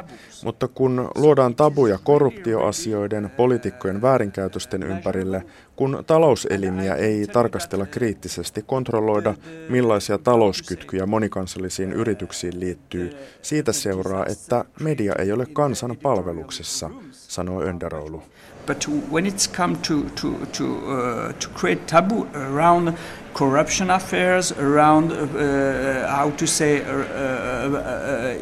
[0.43, 5.45] mutta kun luodaan tabuja korruptioasioiden, poliitikkojen väärinkäytösten ympärille,
[5.75, 9.33] kun talouselimiä ei tarkastella kriittisesti, kontrolloida
[9.69, 18.23] millaisia talouskytkyjä monikansallisiin yrityksiin liittyy, siitä seuraa, että media ei ole kansan palveluksessa, sanoo Önderoulu.
[18.65, 22.97] But when it's come to, to, to, uh, to create taboo around
[23.33, 27.77] corruption affairs, around uh, uh how to say, uh, uh,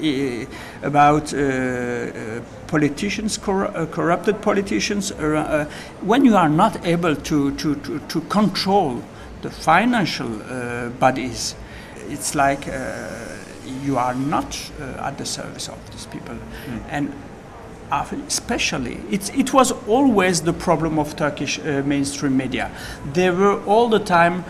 [0.02, 0.46] uh
[0.82, 1.34] about
[2.68, 5.12] politicians, cor corrupted politicians,
[6.02, 9.02] when you are not able to, to, to, to control
[9.42, 10.30] the financial
[11.00, 11.56] bodies,
[12.10, 12.66] it's like
[13.84, 16.36] you are not at the service of these people.
[16.36, 16.82] Mm.
[16.90, 17.14] And
[17.92, 22.72] especially it was always the problem of Turkish uh, mainstream media.
[23.14, 24.44] They were all the time.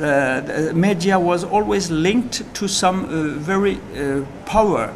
[0.00, 4.94] Uh, media was always linked to some uh, very uh, power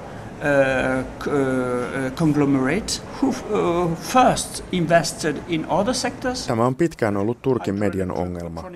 [2.16, 6.46] conglomerate who uh, first invested in other sectors.
[6.46, 8.70] Tämä on pitkään ollut Turkin median ongelma.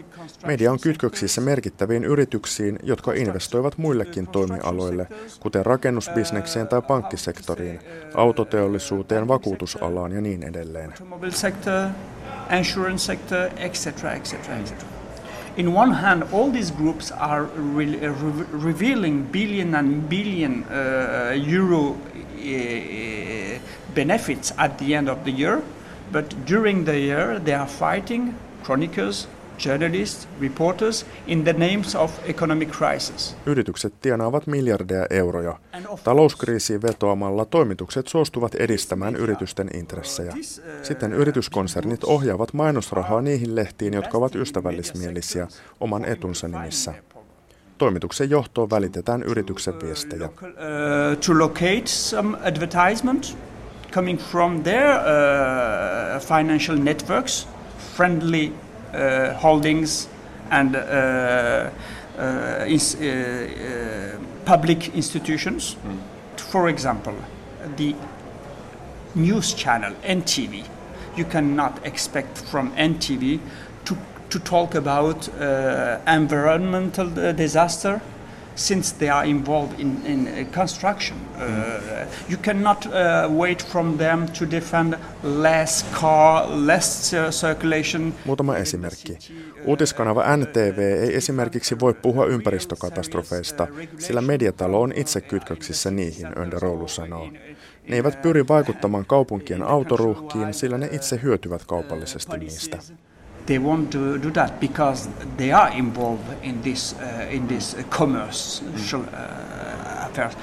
[0.47, 5.07] Media on kytköksissä merkittäviin yrityksiin, jotka investoivat muillekin toimialoille,
[5.41, 7.81] kuten rakennusbisnekseen tai pankkisektoriin,
[8.15, 10.95] autoteollisuuteen, vakuutusalaan ja niin edelleen.
[11.31, 11.89] Sector,
[12.59, 14.96] insurance sector, etc., etc., etc
[15.57, 21.93] in one hand, all these groups are re- re- revealing billion and billion uh, euro
[21.95, 23.59] uh,
[23.95, 25.63] benefits at the end of the year,
[26.13, 29.27] but during the year they are fighting chronicles,
[29.65, 33.37] journalists, reporters in the names of economic crisis.
[33.47, 35.59] Yritykset tienaavat miljardeja euroja.
[36.05, 40.33] Talouskriisiin vetoamalla toimitukset suostuvat edistämään yritysten intressejä.
[40.83, 45.49] Sitten yrityskonsernit ohjaavat mainosrahaa niihin lehtiin, jotka ovat ystävällismielisiä
[45.81, 46.95] oman etunsa nimissä.
[47.79, 50.29] Toimituksen johtoon välitetään yrityksen viestejä.
[51.27, 53.37] To locate some advertisement
[53.93, 57.49] coming from their uh, financial networks,
[57.97, 58.66] friendly Uh,
[59.37, 60.09] holdings
[60.51, 61.71] and uh,
[62.19, 62.65] uh,
[64.45, 65.77] public institutions.
[65.85, 65.99] Mm.
[66.37, 67.15] For example,
[67.77, 67.95] the
[69.15, 70.67] news channel NTV.
[71.17, 73.41] You cannot expect from NTV
[73.87, 73.97] to,
[74.31, 78.01] to talk about uh, environmental disaster
[78.57, 81.19] since they are involved in, in uh, construction.
[81.37, 82.93] Uh, you cannot uh,
[83.39, 88.15] wait from them to defend less car, less circulation.
[88.25, 89.19] Muutama esimerkki.
[89.65, 93.67] Uutiskanava NTV ei esimerkiksi voi puhua ympäristökatastrofeista,
[93.99, 97.31] sillä mediatalo on itse kytköksissä niihin, Önderoulu sanoo.
[97.89, 102.79] Ne eivät pyri vaikuttamaan kaupunkien autoruuhkiin, sillä ne itse hyötyvät kaupallisesti niistä.
[103.47, 107.83] They want to do that because they are involved in this uh, in this uh,
[107.91, 110.35] commercial uh, affairs.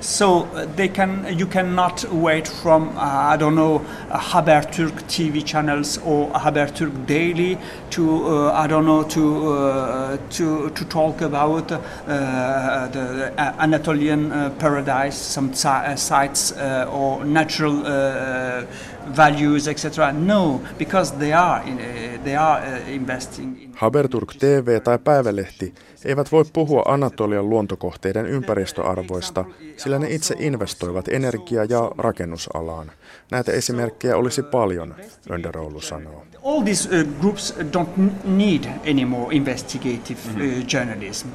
[0.00, 3.80] So uh, they can you cannot wait from uh, I don't know
[4.10, 7.58] Haberturk TV channels or Haberturk Daily
[7.90, 17.22] to I don't know to to to talk about the Anatolian paradise, some sites or
[17.24, 17.84] natural
[19.16, 20.12] values, etc.
[20.12, 23.70] No, because they are, uh, they are uh, investing in...
[23.74, 25.74] Haberturk TV tai päivälehti
[26.04, 29.44] eivät voi puhua Anatolian luontokohteiden ympäristöarvoista,
[29.76, 32.92] sillä ne itse investoivat energia- ja rakennusalaan.
[33.30, 34.94] Näitä esimerkkejä olisi paljon,
[35.30, 36.26] Önderoulu sanoo.
[36.44, 40.40] All these uh, groups don't need any more investigative uh,
[40.74, 41.28] journalism.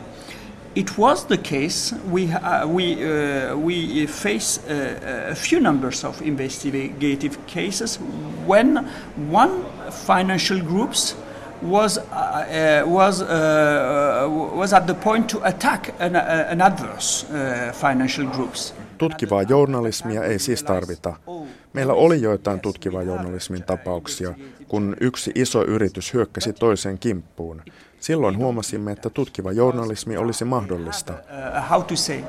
[0.75, 1.93] It was the case.
[2.11, 7.99] We uh, we uh, we face uh, a few numbers of investigative cases
[8.47, 8.85] when
[9.31, 11.15] one financial groups
[11.61, 17.25] was uh, uh, was uh, was at the point to attack an, an adverse
[17.73, 18.73] financial groups.
[18.97, 21.15] Tutkivaa journalismia ei siis tarvita.
[21.73, 24.33] Meillä oli joitain tutkivaa journalismin tapauksia,
[24.67, 27.61] kun yksi iso yritys hyökkäsi toiseen kimppuun.
[28.05, 31.13] Silloin huomasimme, että tutkiva journalismi olisi mahdollista.
[31.69, 32.23] How to say,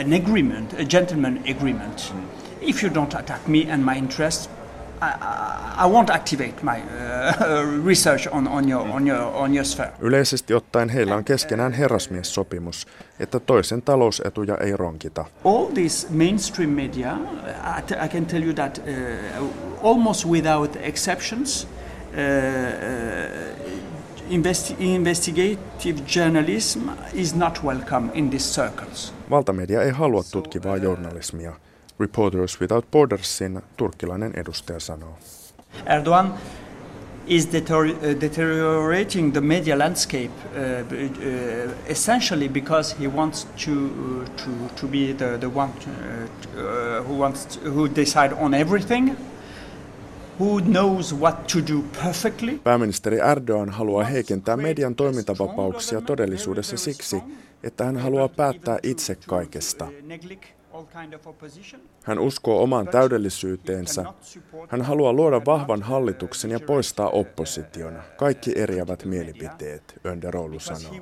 [0.00, 2.14] an agreement, a gentleman agreement.
[2.60, 4.50] If you don't attack me and my interests,
[5.02, 6.82] I, I won't activate my
[7.88, 9.92] research on, on, your, on, your, on your sphere.
[10.00, 12.86] Yleisesti ottaen heillä on keskenään herrasmiessopimus,
[13.20, 15.24] että toisen talousetuja ei ronkita.
[15.44, 17.16] All this mainstream media,
[17.78, 21.68] I, I can tell you that uh, almost without exceptions, uh,
[22.10, 23.85] uh,
[24.30, 26.80] investi- investigative journalism
[27.14, 29.12] is not welcome in these circles.
[29.30, 31.52] Valtamedia ei halua tutkivaa journalismia.
[32.00, 35.18] Reporters Without Bordersin turkkilainen edustaja sanoo.
[35.86, 36.34] Erdogan
[37.26, 37.48] is
[38.20, 43.72] deteriorating the media landscape uh, uh, essentially because he wants to
[44.36, 44.50] to
[44.80, 45.70] to be the the one
[47.08, 49.16] who wants to, who decide on everything
[50.40, 52.58] who knows what to do perfectly.
[52.64, 57.22] Pääministeri Erdogan haluaa heikentää median toimintavapauksia todellisuudessa siksi,
[57.62, 59.88] että hän haluaa päättää itse kaikesta.
[62.02, 64.04] Hän uskoo omaan täydellisyyteensä.
[64.68, 67.98] Hän haluaa luoda vahvan hallituksen ja poistaa opposition.
[68.16, 70.92] Kaikki eriävät mielipiteet, Önderoulu sanoo.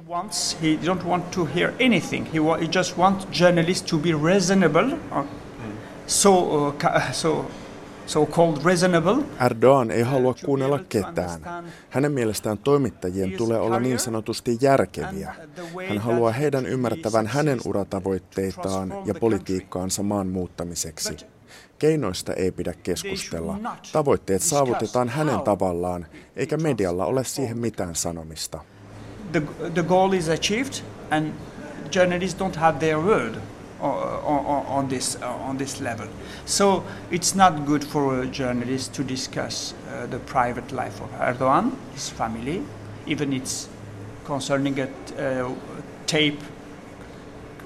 [6.06, 6.74] So, uh,
[7.12, 7.50] so.
[9.40, 11.40] Erdogan ei halua kuunnella ketään.
[11.90, 15.34] Hänen mielestään toimittajien tulee olla niin sanotusti järkeviä.
[15.88, 21.16] Hän haluaa heidän ymmärtävän hänen uratavoitteitaan ja politiikkaansa maan muuttamiseksi.
[21.78, 23.58] Keinoista ei pidä keskustella.
[23.92, 28.60] Tavoitteet saavutetaan hänen tavallaan, eikä medialla ole siihen mitään sanomista.
[29.32, 29.42] The,
[29.74, 30.72] the goal is achieved
[31.10, 31.32] and
[31.94, 33.34] journalists don't have their word
[33.84, 36.06] on, this uh, on this level.
[36.46, 41.72] So it's not good for a journalist to discuss uh, the private life of Erdogan,
[41.94, 42.62] his family,
[43.06, 43.68] even it's
[44.24, 45.52] concerning a uh,
[46.06, 46.38] tape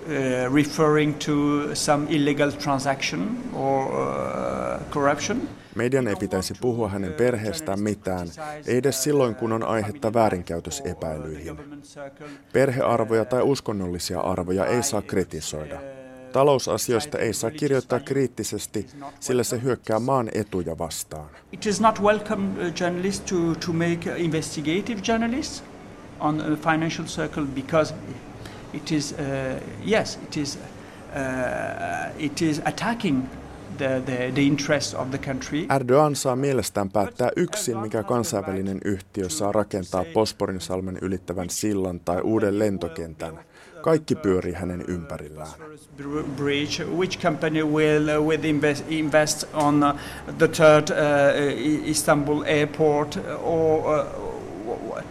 [0.09, 5.49] uh, referring to some illegal transaction or uh, corruption.
[5.75, 8.29] Median ei pitäisi puhua hänen perheestään mitään,
[8.67, 11.57] ei edes silloin, kun on aihetta väärinkäytösepäilyihin.
[12.53, 15.98] Perhearvoja tai uskonnollisia arvoja ei saa kritisoida.
[16.33, 18.87] Talousasioista ei saa kirjoittaa kriittisesti,
[19.21, 21.31] sillä se hyökkää maan etuja vastaan.
[21.53, 25.65] It is not welcome uh, journalists to, to make investigative journalists
[26.21, 27.95] on a financial circle because
[28.73, 33.23] it is, uh, yes, it is, uh, it is attacking
[33.79, 35.67] the, the, the interest of the country.
[35.77, 42.59] Erdogan saa mielestään päättää yksin, mikä kansainvälinen yhtiö saa rakentaa Posporinsalmen ylittävän sillan tai uuden
[42.59, 43.39] lentokentän.
[43.83, 45.49] Kaikki pyörii hänen ympärillään.
[46.37, 49.97] Bridge, which company will, uh, will invest, invest on uh,
[50.39, 55.03] the third uh, Istanbul airport or uh,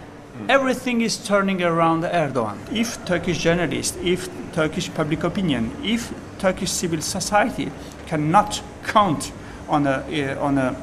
[0.49, 2.57] everything is turning around Erdogan.
[2.72, 7.72] If Turkish journalists, if Turkish public opinion, if Turkish civil society
[8.05, 9.34] cannot count
[9.70, 10.03] on a
[10.38, 10.76] uh, on a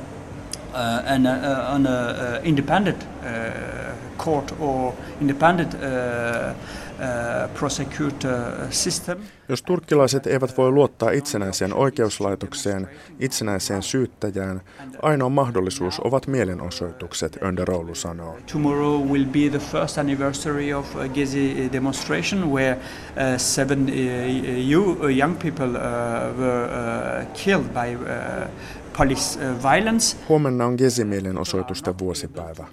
[0.74, 6.54] uh, an, uh, on a uh, independent uh, court or independent uh.
[9.48, 12.88] Jos turkkilaiset eivät voi luottaa itsenäiseen oikeuslaitokseen,
[13.20, 14.60] itsenäiseen syyttäjään,
[15.02, 18.38] ainoa mahdollisuus ovat mielenosoitukset, Önderoulu sanoo.
[18.52, 25.72] Tomorrow will be the first anniversary of Gezi demonstration where uh, seven uh, young people
[26.38, 27.96] were killed by
[28.96, 30.16] police uh, violence.
[30.28, 32.66] Huomenna on Gezi-mielenosoitusten vuosipäivä.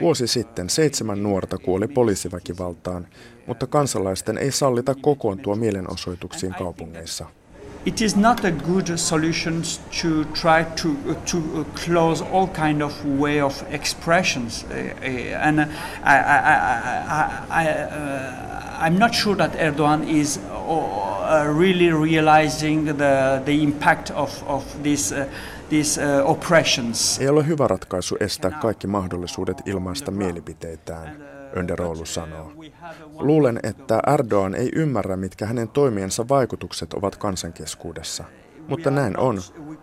[0.00, 3.06] Vuosi sitten seitsemän nuorta kuoli poliisiväkivaltaan,
[3.46, 7.26] mutta kansalaisten ei sallita kokoontua mielenosoituksiin kaupungeissa.
[7.86, 9.62] It is not a good solution
[10.02, 10.88] to try to,
[11.30, 14.66] to close all kind of way of expressions.
[15.42, 15.64] And I,
[16.04, 23.62] I, I, I, uh, I'm not sure that Erdogan is uh, really realizing the, the
[23.62, 25.26] impact of, of this uh,
[25.74, 27.18] these uh, oppressions.
[27.18, 31.24] Ei ole hyvä ratkaisu estää kaikki mahdollisuudet ilmaista mielipiteitään,
[31.56, 32.52] Önderoulu sanoo.
[33.18, 38.24] Luulen, että Erdogan ei ymmärrä, mitkä hänen toimiensa vaikutukset ovat kansankeskuudessa.
[38.68, 39.40] Mutta näin on.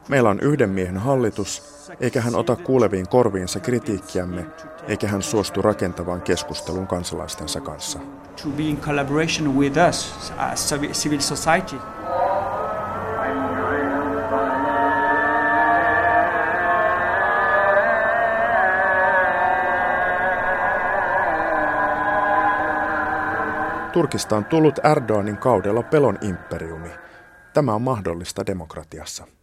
[0.10, 1.64] Meillä on yhden miehen hallitus,
[2.00, 4.46] eikä hän ota kuuleviin korviinsa kritiikkiämme,
[4.88, 8.00] eikä hän suostu rakentavaan keskusteluun kansalaistensa kanssa.
[8.44, 11.76] To be in collaboration with us, as civil society.
[23.94, 26.90] Turkista on tullut Erdoganin kaudella pelon imperiumi.
[27.54, 29.28] Tämä on mahdollista demokratiassa.